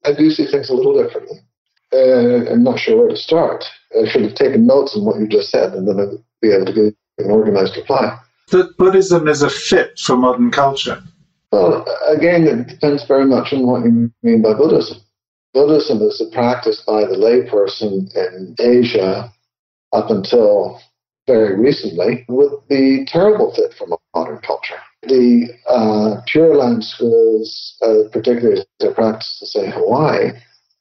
[0.05, 1.39] I do see things a little differently.
[1.91, 3.65] Uh, I'm not sure where to start.
[3.99, 6.67] I should have taken notes on what you just said, and then I'd be able
[6.67, 8.19] to give an organized reply.
[8.51, 11.01] That Buddhism is a fit for modern culture.
[11.51, 14.99] Well, again, it depends very much on what you mean by Buddhism.
[15.55, 19.33] Buddhism is a practice by the layperson in Asia
[19.91, 20.79] up until
[21.25, 24.77] very recently would be terrible fit for modern culture.
[25.07, 30.31] The uh, Pure Land schools, uh, particularly as they're practiced in, say, Hawaii,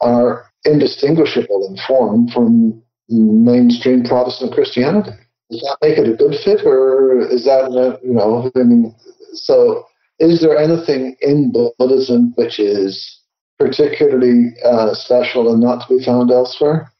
[0.01, 5.11] are indistinguishable in form from mainstream Protestant Christianity.
[5.51, 8.95] Does that make it a good fit, or is that, you know, I mean,
[9.35, 9.87] so
[10.19, 13.21] is there anything in Buddhism which is
[13.59, 16.91] particularly uh, special and not to be found elsewhere?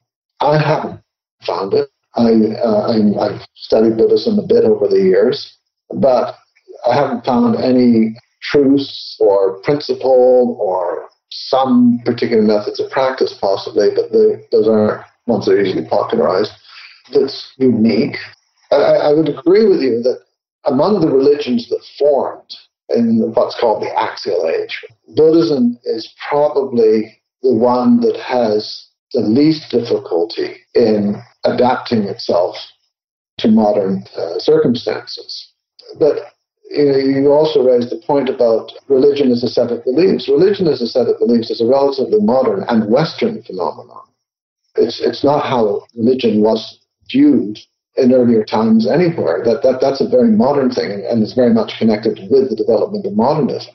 [0.41, 1.01] I haven't
[1.47, 1.89] found it.
[2.17, 2.31] I,
[2.63, 5.57] uh, I, have studied Buddhism a bit over the years,
[5.91, 6.37] but
[6.87, 14.13] I haven't found any truths or principle or some particular methods of practice, possibly, but
[14.13, 16.53] the, those aren't ones that are easily popularized,
[17.13, 18.17] that's unique.
[18.71, 20.21] I, I would agree with you that
[20.65, 22.55] among the religions that formed
[22.91, 24.85] in what's called the axial age,
[25.17, 32.57] Buddhism is probably the one that has the least difficulty in adapting itself
[33.39, 35.53] to modern uh, circumstances.
[35.99, 36.33] But
[36.71, 40.29] you, also raised the point about religion as a set of beliefs.
[40.29, 44.03] Religion as a set of beliefs is a relatively modern and Western phenomenon.
[44.77, 47.59] It's, it's not how religion was viewed
[47.97, 49.43] in earlier times anywhere.
[49.45, 52.57] That, that, that's a very modern thing and, and is very much connected with the
[52.57, 53.75] development of modernism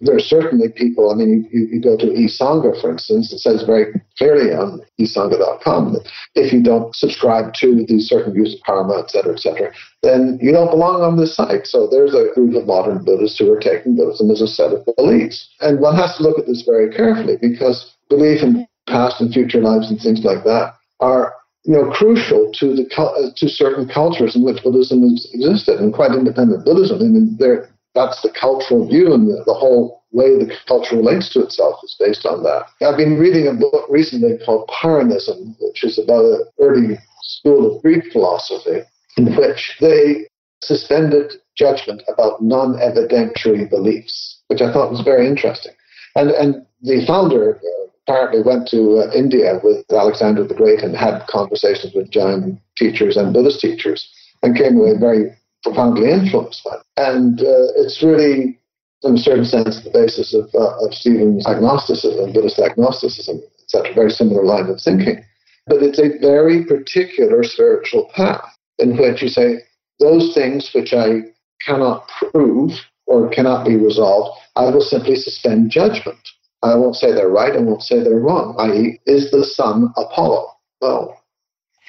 [0.00, 3.62] there are certainly people, I mean, you, you go to eSangha, for instance, it says
[3.62, 8.98] very clearly on esangha.com that if you don't subscribe to these certain views of karma,
[8.98, 11.66] et cetera, et cetera, then you don't belong on this site.
[11.66, 14.84] So there's a group of modern Buddhists who are taking Buddhism as a set of
[14.96, 15.48] beliefs.
[15.60, 19.60] And one has to look at this very carefully because belief in past and future
[19.60, 24.36] lives and things like that are you know, crucial to the uh, to certain cultures
[24.36, 27.00] in which Buddhism has existed, and quite independent Buddhism.
[27.00, 31.32] I mean, there that's the cultural view and the, the, whole way the culture relates
[31.32, 32.66] to itself is based on that.
[32.82, 37.82] I've been reading a book recently called Pyrrhonism, which is about an early school of
[37.82, 38.80] Greek philosophy
[39.16, 40.26] in which they
[40.62, 45.72] suspended judgment about non-evidentiary beliefs, which I thought was very interesting.
[46.16, 50.96] And, and the founder uh, apparently went to uh, India with Alexander the Great and
[50.96, 54.08] had conversations with Jain teachers and Buddhist teachers
[54.42, 55.34] and came away very
[55.64, 56.76] profoundly influenced by.
[56.96, 58.58] And uh, it's really,
[59.02, 64.10] in a certain sense, the basis of, uh, of Stephen's agnosticism, Buddhist agnosticism, etc., very
[64.10, 65.24] similar line of thinking.
[65.66, 68.44] But it's a very particular spiritual path
[68.78, 69.60] in which you say,
[69.98, 71.20] those things which I
[71.64, 72.72] cannot prove
[73.06, 76.18] or cannot be resolved, I will simply suspend judgment.
[76.62, 80.50] I won't say they're right, I won't say they're wrong, i.e., is the sun Apollo?
[80.80, 81.20] Well,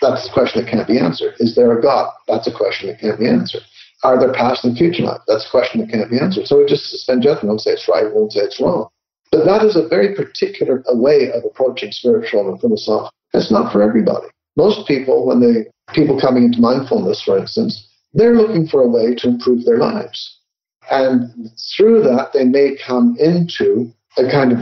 [0.02, 1.36] that's a question that can't be answered.
[1.40, 2.12] Is there a God?
[2.28, 3.62] That's a question that can't be answered.
[4.04, 5.22] are there past and future life?
[5.28, 6.48] That's a question that can't be answered.
[6.48, 7.48] So we just suspend judgment.
[7.48, 8.90] Won't say it's right, won't say it's wrong.
[9.32, 13.12] But that is a very particular way of approaching spiritual and philosophical.
[13.34, 14.28] It's not for everybody.
[14.56, 19.14] Most people, when they people coming into mindfulness, for instance, they're looking for a way
[19.16, 20.40] to improve their lives.
[20.90, 24.60] And through that, they may come into a kind of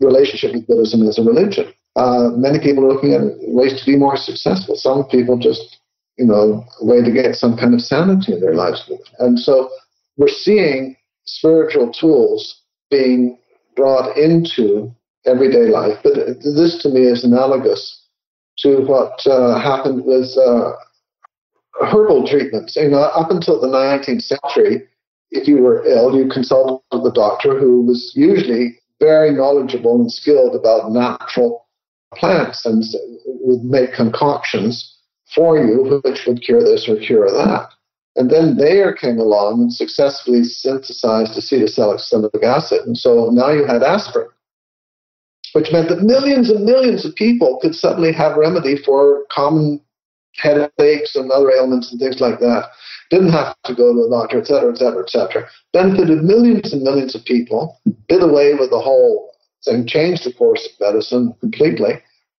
[0.00, 1.72] relationship with Buddhism as a religion.
[1.96, 4.74] Uh, many people are looking at ways to be more successful.
[4.76, 5.78] Some people just,
[6.16, 8.90] you know, a way to get some kind of sanity in their lives.
[9.18, 9.68] And so
[10.16, 13.38] we're seeing spiritual tools being
[13.76, 14.94] brought into
[15.26, 15.98] everyday life.
[16.02, 18.02] But this to me is analogous
[18.58, 20.72] to what uh, happened with uh,
[21.80, 22.76] herbal treatments.
[22.76, 24.88] You know, up until the 19th century,
[25.30, 30.54] if you were ill, you consulted the doctor who was usually very knowledgeable and skilled
[30.54, 31.66] about natural
[32.16, 32.82] plants and
[33.24, 34.98] would make concoctions
[35.34, 37.68] for you which would cure this or cure that.
[38.16, 42.80] And then Bayer came along and successfully synthesized acetylsalicylic acid.
[42.86, 44.28] And so now you had aspirin,
[45.54, 49.80] which meant that millions and millions of people could suddenly have remedy for common
[50.36, 52.64] headaches and other ailments and things like that.
[53.10, 55.48] Didn't have to go to a doctor, et cetera, et cetera, et cetera.
[55.72, 59.31] Benefited millions and millions of people, did away with the whole
[59.64, 61.94] thing, changed the course of medicine completely.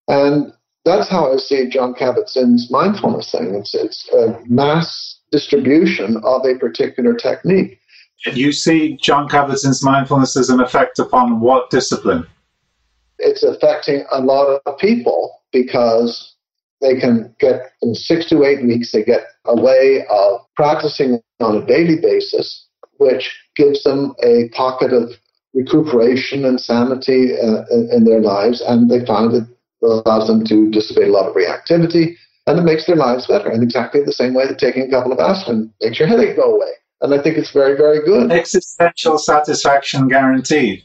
[0.09, 0.53] And
[0.85, 3.55] that's how I see Jon Kabat-Zinn's mindfulness thing.
[3.55, 7.79] It's, it's a mass distribution of a particular technique.
[8.27, 12.27] And You see Jon Kabat-Zinn's mindfulness as an effect upon what discipline?
[13.19, 16.35] It's affecting a lot of people because
[16.81, 21.57] they can get in six to eight weeks, they get a way of practicing on
[21.57, 22.67] a daily basis,
[22.99, 25.13] which gives them a pocket of
[25.55, 29.45] recuperation and sanity uh, in, in their lives, and they find it
[29.83, 33.63] allows them to dissipate a lot of reactivity, and it makes their lives better in
[33.63, 36.71] exactly the same way that taking a couple of aspirin makes your headache go away.
[37.01, 38.31] And I think it's very, very good.
[38.31, 40.85] Existential satisfaction guaranteed.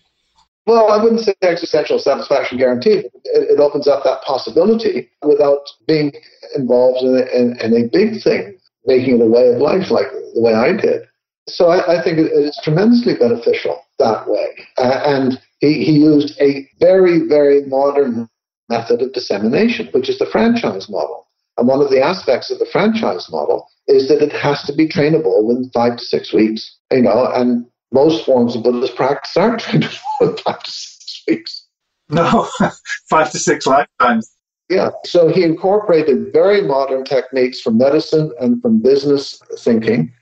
[0.66, 3.06] Well, I wouldn't say existential satisfaction guaranteed.
[3.06, 6.12] It, it opens up that possibility without being
[6.56, 10.42] involved in, in, in, a big thing, making it a way of life like the
[10.42, 11.04] way I did.
[11.48, 14.48] So I, I think it, it's tremendously beneficial that way.
[14.78, 18.30] Uh, and he, he used a very, very modern
[18.70, 21.28] method of dissemination, which is the franchise model.
[21.58, 24.88] And one of the aspects of the franchise model is that it has to be
[24.88, 26.78] trainable within five to six weeks.
[26.92, 31.66] You know, and most forms of Buddhist practice aren't trainable within five to six weeks.
[32.10, 32.48] No,
[33.10, 34.32] five to six lifetimes.
[34.70, 34.90] Yeah.
[35.06, 40.14] So he incorporated very modern techniques from medicine and from business thinking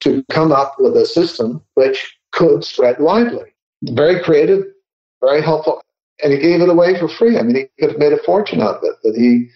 [0.00, 3.54] to come up with a system which could spread widely.
[3.82, 4.64] Very creative,
[5.22, 5.82] very helpful
[6.22, 7.38] and he gave it away for free.
[7.38, 9.48] I mean, he could have made a fortune out of it, but he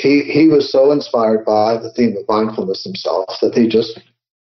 [0.00, 4.00] he he was so inspired by the theme of mindfulness himself that he just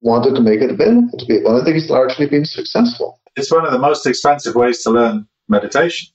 [0.00, 1.60] wanted to make it available to people.
[1.60, 3.20] I think he's largely been successful.
[3.36, 6.08] It's one of the most expensive ways to learn meditation.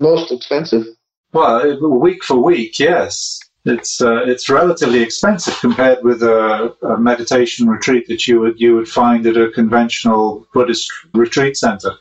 [0.00, 0.84] Most expensive?
[1.32, 3.40] Well, week for week, yes.
[3.66, 8.74] It's uh, it's relatively expensive compared with a, a meditation retreat that you would you
[8.74, 11.92] would find at a conventional Buddhist retreat center.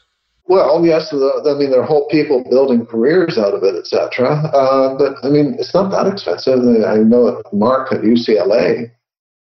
[0.46, 4.30] Well, yes, I mean there are whole people building careers out of it, etc.
[4.54, 6.60] Uh, but I mean, it's not that expensive.
[6.86, 8.92] I know at MARC at UCLA,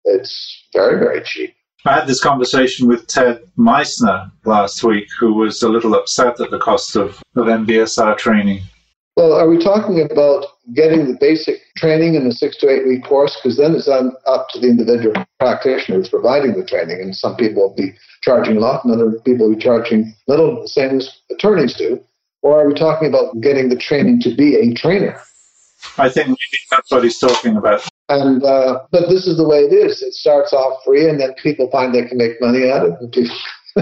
[0.03, 1.55] it's very very cheap.
[1.85, 6.51] I had this conversation with Ted Meissner last week, who was a little upset at
[6.51, 8.61] the cost of, of MBSR training.
[9.19, 13.03] Well, are we talking about getting the basic training in a six to eight week
[13.03, 13.35] course?
[13.35, 17.63] Because then it's up to the individual practitioner who's providing the training, and some people
[17.63, 17.91] will be
[18.21, 22.01] charging a lot, and other people will be charging little, the same as attorneys do.
[22.43, 25.19] Or are we talking about getting the training to be a trainer?
[25.97, 27.85] I think maybe that's what he's talking about.
[28.07, 30.01] And uh, but this is the way it is.
[30.01, 33.01] It starts off free, and then people find they can make money out of it,
[33.01, 33.35] and people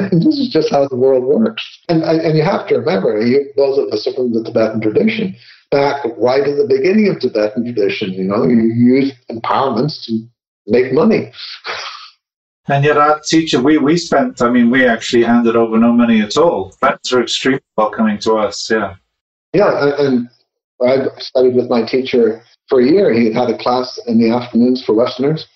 [0.11, 1.79] this is just how the world works.
[1.89, 5.35] And, and you have to remember, you, those of us from the Tibetan tradition,
[5.71, 10.27] back right at the beginning of Tibetan tradition, you know, you use empowerments to
[10.67, 11.31] make money.
[12.69, 16.19] And yet, our teacher, we, we spent, I mean, we actually handed over no money
[16.19, 16.71] at all.
[16.71, 18.95] Tibetans are extremely welcoming to us, yeah.
[19.53, 20.27] Yeah, and
[20.81, 23.13] I studied with my teacher for a year.
[23.13, 25.47] He had had a class in the afternoons for Westerners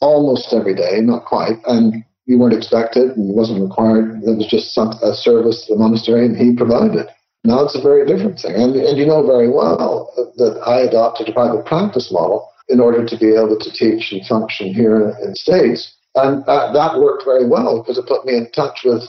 [0.00, 1.58] almost every day, not quite.
[1.66, 4.22] And you weren't expected and wasn't required.
[4.22, 7.08] It was just some, a service to the monastery, and he provided.
[7.42, 8.54] Now it's a very different thing.
[8.54, 13.04] And, and you know very well that I adopted a private practice model in order
[13.04, 15.92] to be able to teach and function here in the States.
[16.14, 19.02] And uh, that worked very well because it put me in touch with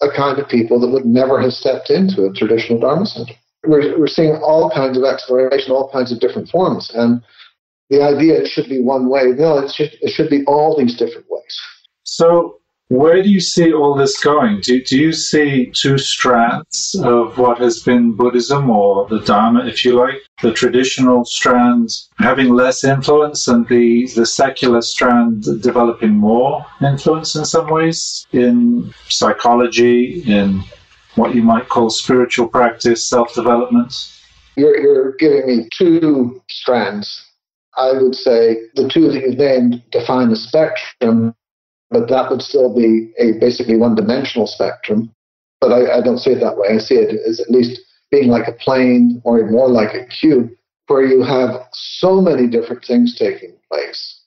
[0.00, 3.34] a kind of people that would never have stepped into a traditional Dharma center.
[3.66, 6.92] We're, we're seeing all kinds of exploration, all kinds of different forms.
[6.94, 7.24] And
[7.90, 9.34] the idea it should be one way.
[9.34, 11.58] No, it should, it should be all these different ways.
[12.04, 14.60] So, where do you see all this going?
[14.60, 19.84] Do, do you see two strands of what has been Buddhism or the Dharma, if
[19.84, 20.16] you like?
[20.40, 27.44] The traditional strand having less influence and the, the secular strand developing more influence in
[27.44, 30.62] some ways in psychology, in
[31.14, 34.14] what you might call spiritual practice, self development?
[34.56, 37.26] You're, you're giving me two strands.
[37.76, 41.34] I would say the two that you've named define a spectrum
[41.90, 45.14] but that would still be a basically one dimensional spectrum.
[45.60, 46.68] But I, I, don't see it that way.
[46.68, 47.80] I see it as at least
[48.10, 50.50] being like a plane or more like a cube
[50.86, 54.20] where you have so many different things taking place,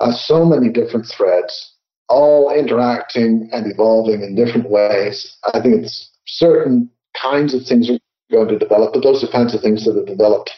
[0.00, 1.74] uh, so many different threads,
[2.08, 5.36] all interacting and evolving in different ways.
[5.52, 6.90] I think it's certain
[7.20, 7.98] kinds of things are
[8.30, 10.50] going to develop, but those are kinds of things that are developed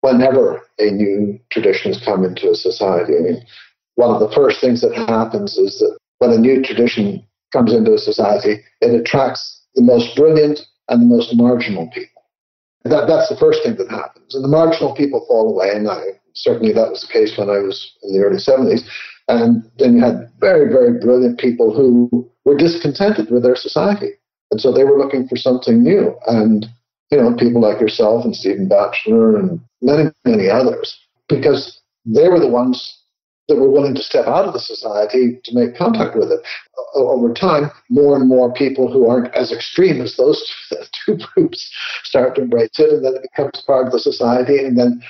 [0.00, 3.14] whenever a new tradition has come into a society.
[3.16, 3.46] I mean,
[3.96, 7.94] one of the first things that happens is that when a new tradition comes into
[7.94, 12.22] a society, it attracts the most brilliant and the most marginal people.
[12.84, 14.34] That, that's the first thing that happens.
[14.34, 17.58] And the marginal people fall away, and I, certainly that was the case when I
[17.58, 18.82] was in the early 70s.
[19.28, 24.10] And then you had very, very brilliant people who were discontented with their society.
[24.50, 26.14] And so they were looking for something new.
[26.26, 26.66] And,
[27.10, 32.40] you know, people like yourself and Stephen Batchelor and many, many others, because they were
[32.40, 33.00] the ones
[33.48, 36.40] that were willing to step out of the society to make contact with it.
[36.94, 40.42] Over time, more and more people who aren't as extreme as those
[41.04, 41.70] two groups
[42.04, 45.02] start to embrace it, and then it becomes part of the society, and then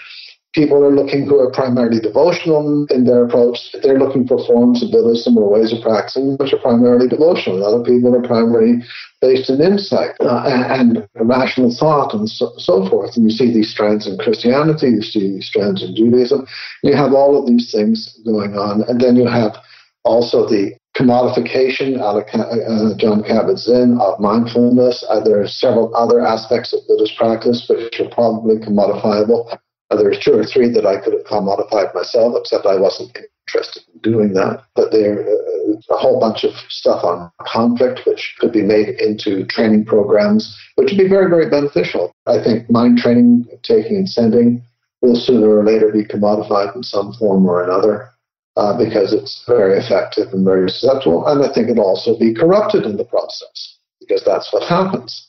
[0.55, 3.59] people are looking who are primarily devotional in their approach.
[3.83, 7.57] They're looking for forms of Buddhism or ways of practicing which are primarily devotional.
[7.57, 8.83] And Other people are primarily
[9.25, 13.17] based in insight uh, and, and, rational thought and so, so, forth.
[13.17, 16.47] And you see these strands in Christianity, you see these strands in Judaism.
[16.83, 18.83] You have all of these things going on.
[18.89, 19.57] And then you have
[20.05, 25.05] also the commodification of uh, Jon Kabat-Zinn of mindfulness.
[25.09, 29.57] Uh, there are several other aspects of Buddhist practice which are probably commodifiable.
[29.91, 33.17] Uh, there's two or three that I could have commodified myself, except I wasn't
[33.55, 34.65] interested in doing that.
[34.75, 39.47] But there's uh, a whole bunch of stuff on conflict, which could be made into
[39.47, 42.13] training programs, which would be very, very beneficial.
[42.27, 44.63] I think mind training, taking and sending,
[45.01, 48.11] will sooner or later be commodified in some form or another.
[48.57, 52.85] Uh, because it's very effective and very susceptible, and I think it'll also be corrupted
[52.85, 55.27] in the process because that's what happens.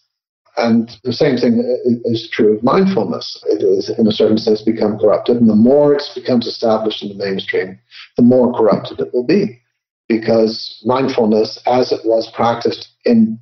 [0.57, 1.59] And the same thing
[2.05, 3.43] is true of mindfulness.
[3.47, 5.37] It is, in a certain sense, become corrupted.
[5.37, 7.77] And the more it becomes established in the mainstream,
[8.15, 9.61] the more corrupted it will be.
[10.07, 13.39] Because mindfulness, as it was practiced in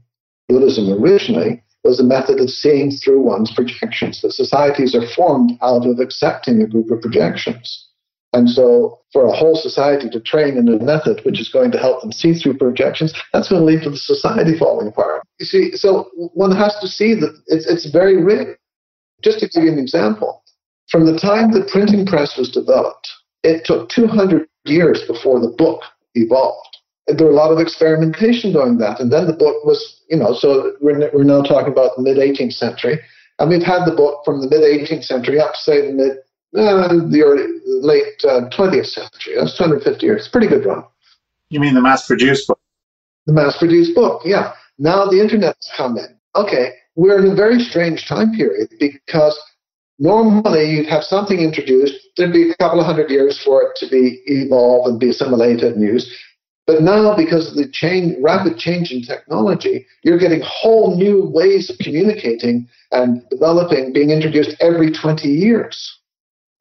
[0.49, 4.21] Buddhism originally, was a method of seeing through one's projections.
[4.21, 7.89] The societies are formed out of accepting a group of projections.
[8.33, 11.77] And so, for a whole society to train in a method which is going to
[11.77, 15.21] help them see through projections, that's going to lead to the society falling apart.
[15.39, 18.55] You see, so one has to see that it's, it's very real.
[19.23, 20.43] Just to give you an example,
[20.89, 23.07] from the time the printing press was developed,
[23.43, 25.83] it took 200 years before the book
[26.15, 26.77] evolved.
[27.07, 28.99] There were a lot of experimentation during that.
[28.99, 32.17] And then the book was, you know, so we're, we're now talking about the mid
[32.17, 32.99] 18th century.
[33.39, 36.17] And we've had the book from the mid 18th century up to, say, the mid
[36.55, 39.35] uh, the early, late uh, 20th century.
[39.37, 40.27] That's 250 years.
[40.27, 40.83] Pretty good run.
[41.49, 42.59] You mean the mass-produced book?
[43.25, 44.53] The mass-produced book, yeah.
[44.77, 46.17] Now the internet's come in.
[46.35, 49.39] Okay, we're in a very strange time period because
[49.99, 53.87] normally you'd have something introduced, there'd be a couple of hundred years for it to
[53.89, 56.11] be evolved and be assimilated and used.
[56.65, 61.69] But now, because of the change, rapid change in technology, you're getting whole new ways
[61.69, 65.99] of communicating and developing, being introduced every 20 years.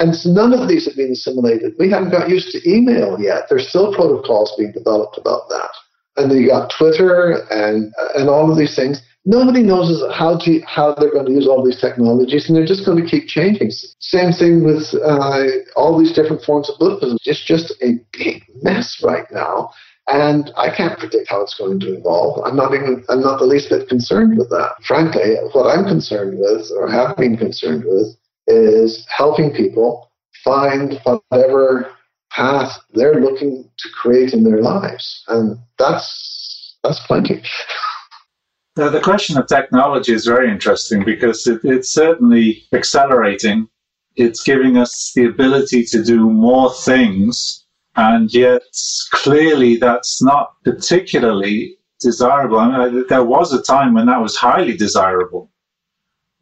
[0.02, 1.74] And none of these have been assimilated.
[1.78, 3.44] We haven't got used to email yet.
[3.48, 5.70] There's still protocols being developed about that.
[6.16, 9.00] And then you got Twitter and and all of these things.
[9.24, 12.84] Nobody knows how to how they're going to use all these technologies, and they're just
[12.84, 13.70] going to keep changing.
[14.00, 15.44] Same thing with uh,
[15.76, 17.16] all these different forms of Buddhism.
[17.24, 19.70] It's just a big mess right now,
[20.08, 22.44] and I can't predict how it's going to evolve.
[22.44, 24.72] I'm not even I'm not the least bit concerned with that.
[24.84, 28.16] Frankly, what I'm concerned with, or have been concerned with,
[28.46, 30.10] is helping people
[30.44, 31.90] find whatever
[32.30, 35.24] path they're looking to create in their lives.
[35.28, 37.42] And that's that's plenty.
[38.74, 43.68] The, the question of technology is very interesting because it, it's certainly accelerating.
[44.16, 47.66] It's giving us the ability to do more things,
[47.96, 48.62] and yet
[49.10, 52.58] clearly that's not particularly desirable.
[52.58, 55.51] I mean, uh, there was a time when that was highly desirable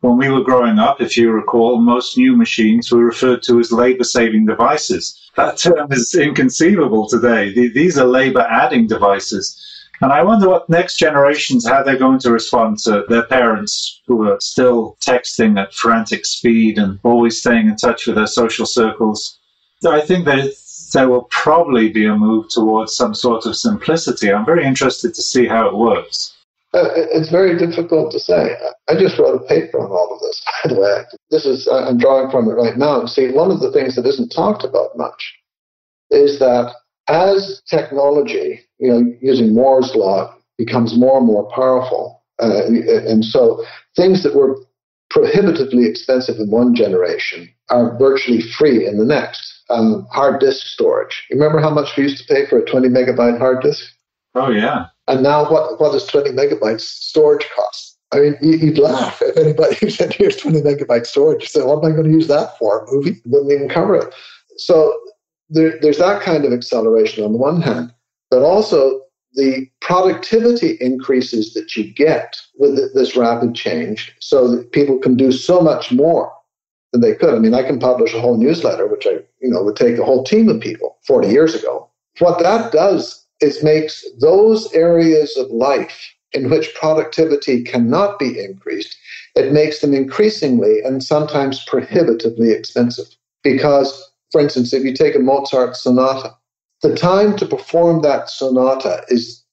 [0.01, 3.71] when we were growing up, if you recall, most new machines were referred to as
[3.71, 5.31] labor saving devices.
[5.37, 7.53] That term is inconceivable today.
[7.53, 9.67] These are labor adding devices.
[10.03, 14.27] And I wonder what next generations, how they're going to respond to their parents who
[14.27, 19.39] are still texting at frantic speed and always staying in touch with their social circles.
[19.87, 20.55] I think that
[20.95, 24.33] there will probably be a move towards some sort of simplicity.
[24.33, 26.35] I'm very interested to see how it works.
[26.73, 28.55] Uh, it's very difficult to say.
[28.89, 31.03] I just wrote a paper on all of this, by the way.
[31.31, 33.07] This is, I'm drawing from it right now.
[33.07, 35.35] See, one of the things that isn't talked about much
[36.11, 36.75] is that
[37.09, 43.65] as technology, you know, using Moore's law, becomes more and more powerful, uh, and so
[43.97, 44.57] things that were
[45.09, 49.65] prohibitively expensive in one generation are virtually free in the next.
[49.71, 51.27] Um, hard disk storage.
[51.31, 53.85] You remember how much we used to pay for a 20 megabyte hard disk?
[54.35, 54.87] Oh yeah.
[55.11, 57.99] And now, what what does 20 megabytes storage cost?
[58.13, 61.91] I mean, you'd laugh if anybody said, "Here's 20 megabyte storage." You say, "What am
[61.91, 64.15] I going to use that for?" A movie wouldn't even cover it.
[64.57, 64.97] So
[65.49, 67.93] there, there's that kind of acceleration on the one hand,
[68.31, 69.01] but also
[69.35, 75.33] the productivity increases that you get with this rapid change so that people can do
[75.33, 76.33] so much more
[76.93, 77.35] than they could.
[77.35, 80.05] I mean, I can publish a whole newsletter, which I, you know, would take a
[80.05, 81.89] whole team of people 40 years ago.
[82.19, 88.97] What that does is makes those areas of life in which productivity cannot be increased,
[89.35, 93.07] it makes them increasingly and sometimes prohibitively expensive.
[93.43, 96.35] Because for instance, if you take a Mozart sonata,
[96.83, 99.45] the time to perform that sonata is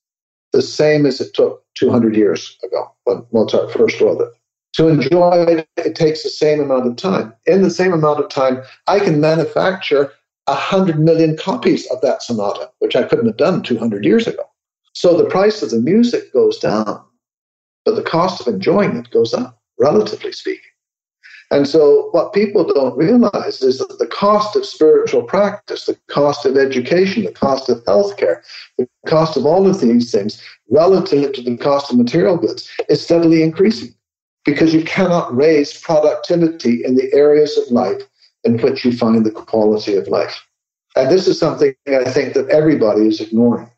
[0.53, 4.29] the same as it took 200 years ago when Mozart first wrote it.
[4.73, 7.33] To enjoy it, it takes the same amount of time.
[7.47, 10.11] In the same amount of time, I can manufacture
[10.47, 14.43] 100 million copies of that sonata, which I couldn't have done 200 years ago.
[14.93, 17.03] So the price of the music goes down,
[17.85, 20.63] but the cost of enjoying it goes up, relatively speaking.
[21.49, 26.45] And so, what people don't realize is that the cost of spiritual practice, the cost
[26.45, 28.41] of education, the cost of healthcare,
[28.77, 33.01] the cost of all of these things relative to the cost of material goods is
[33.01, 33.93] steadily increasing
[34.43, 38.01] because you cannot raise productivity in the areas of life
[38.47, 40.43] in which you find the quality of life.
[40.95, 43.69] And this is something I think that everybody is ignoring.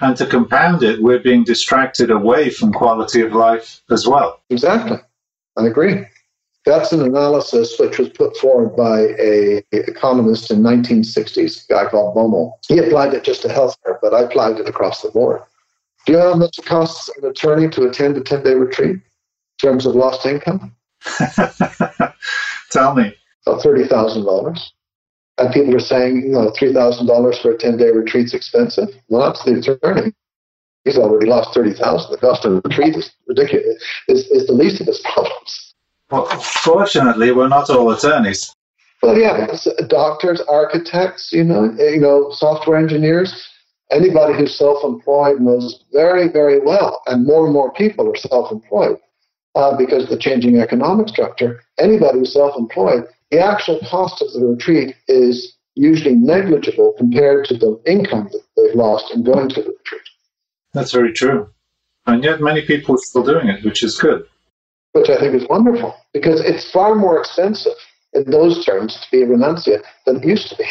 [0.00, 4.40] And to compound it, we're being distracted away from quality of life as well.
[4.50, 4.98] Exactly.
[5.56, 6.06] I agree.
[6.66, 12.14] That's an analysis which was put forward by a economist in 1960s, a guy called
[12.14, 12.52] Baumol.
[12.68, 15.40] He applied it just to healthcare, but I applied it across the board.
[16.04, 19.02] Do you know how much it costs an attorney to attend a 10-day retreat in
[19.60, 20.74] terms of lost income?
[22.70, 23.14] Tell me.
[23.46, 24.60] Uh, About $30,000.
[25.38, 28.88] And people are saying, you know, $3,000 for a 10-day retreat is expensive.
[29.08, 30.12] Well, that's the attorney.
[30.84, 33.82] He's already lost 30000 The cost of a retreat is ridiculous.
[34.08, 35.74] Is, is the least of his problems.
[36.10, 36.26] Well,
[36.64, 38.54] fortunately, we're not all attorneys.
[39.02, 43.48] Well, yeah, uh, doctors, architects, you know, eh, you know, software engineers,
[43.90, 48.98] anybody who's self-employed knows very, very well, and more and more people are self-employed
[49.54, 51.62] uh, because of the changing economic structure.
[51.78, 57.80] Anybody who's self-employed, the actual cost of the retreat is usually negligible compared to the
[57.86, 60.02] income that they've lost in going to the retreat.
[60.72, 61.48] That's very true,
[62.06, 64.24] and yet many people are still doing it, which is good
[64.92, 67.74] which I think is wonderful because it's far more expensive
[68.12, 70.64] in those terms to be a renunciate than it used to be.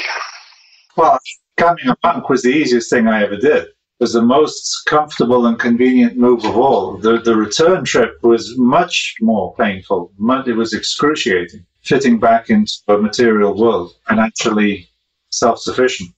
[0.97, 1.17] Well,
[1.55, 3.67] becoming a monk was the easiest thing I ever did.
[3.99, 6.97] Was the most comfortable and convenient move of all.
[6.97, 10.13] The, the return trip was much more painful.
[10.47, 14.87] It was excruciating, fitting back into a material world and actually
[15.31, 16.11] self sufficient.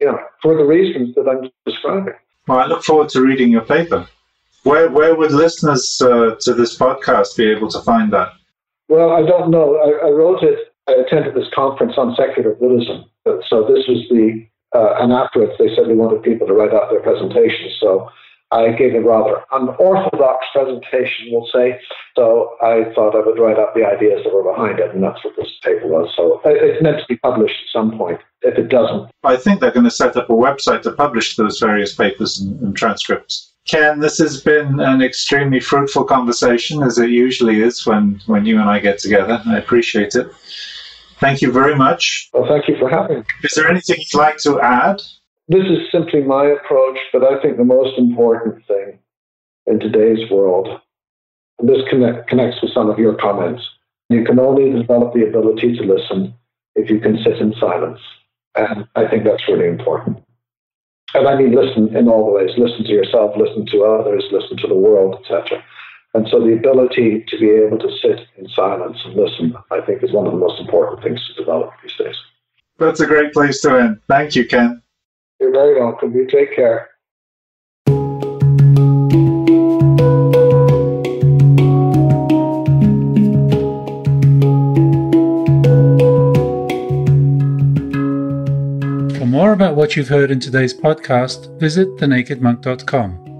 [0.00, 2.14] Yeah, for the reasons that I'm describing.
[2.46, 4.06] Well, I look forward to reading your paper.
[4.64, 8.32] Where where would listeners uh, to this podcast be able to find that?
[8.88, 9.76] Well, I don't know.
[9.76, 10.74] I, I, wrote it.
[10.88, 13.04] I attended this conference on secular Buddhism.
[13.24, 16.90] So this was the uh, and afterwards they said they wanted people to write out
[16.90, 17.76] their presentations.
[17.80, 18.10] So
[18.50, 21.80] I gave a rather unorthodox presentation, we'll say.
[22.14, 25.24] So I thought I would write out the ideas that were behind it, and that's
[25.24, 26.12] what this paper was.
[26.14, 28.20] So it's meant to be published at some point.
[28.42, 31.58] If it doesn't, I think they're going to set up a website to publish those
[31.58, 33.54] various papers and, and transcripts.
[33.66, 38.60] Ken, this has been an extremely fruitful conversation, as it usually is when, when you
[38.60, 39.42] and I get together.
[39.46, 40.28] I appreciate it.
[41.18, 42.28] Thank you very much.
[42.32, 43.24] Well, thank you for having me.
[43.42, 45.02] Is there anything you'd like to add?
[45.48, 48.98] This is simply my approach, but I think the most important thing
[49.66, 50.68] in today's world,
[51.58, 53.62] and this connect, connects with some of your comments,
[54.08, 56.34] you can only develop the ability to listen
[56.74, 58.00] if you can sit in silence.
[58.54, 60.24] And I think that's really important
[61.14, 64.56] and I mean listen in all the ways, listen to yourself, listen to others, listen
[64.58, 65.64] to the world, etc.
[66.14, 70.04] And so the ability to be able to sit in silence and listen, I think,
[70.04, 72.14] is one of the most important things to develop these days.
[72.78, 74.00] That's a great place to end.
[74.08, 74.80] Thank you, Ken.
[75.40, 76.14] You're very welcome.
[76.14, 76.90] You take care.
[89.18, 93.33] For more about what you've heard in today's podcast, visit thenakedmonk.com.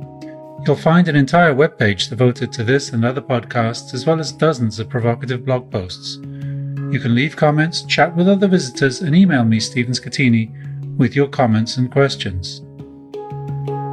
[0.67, 4.79] You'll find an entire webpage devoted to this and other podcasts, as well as dozens
[4.79, 6.17] of provocative blog posts.
[6.17, 11.29] You can leave comments, chat with other visitors, and email me, Stephen Schettini, with your
[11.29, 12.63] comments and questions.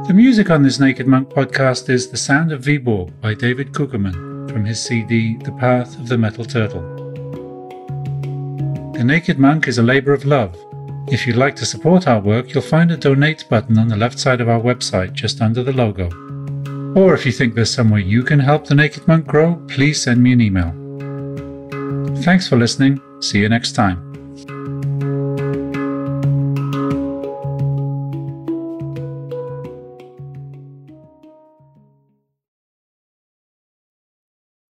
[0.08, 4.50] The music on this Naked Monk podcast is The Sound of Viborg by David Kugelman
[4.50, 6.80] from his CD The Path of the Metal Turtle.
[8.94, 10.56] The Naked Monk is a labor of love.
[11.08, 14.18] If you'd like to support our work, you'll find a donate button on the left
[14.18, 16.21] side of our website just under the logo.
[16.94, 20.02] Or if you think there's some way you can help the Naked Monk grow, please
[20.02, 20.72] send me an email.
[22.22, 23.00] Thanks for listening.
[23.20, 24.11] See you next time.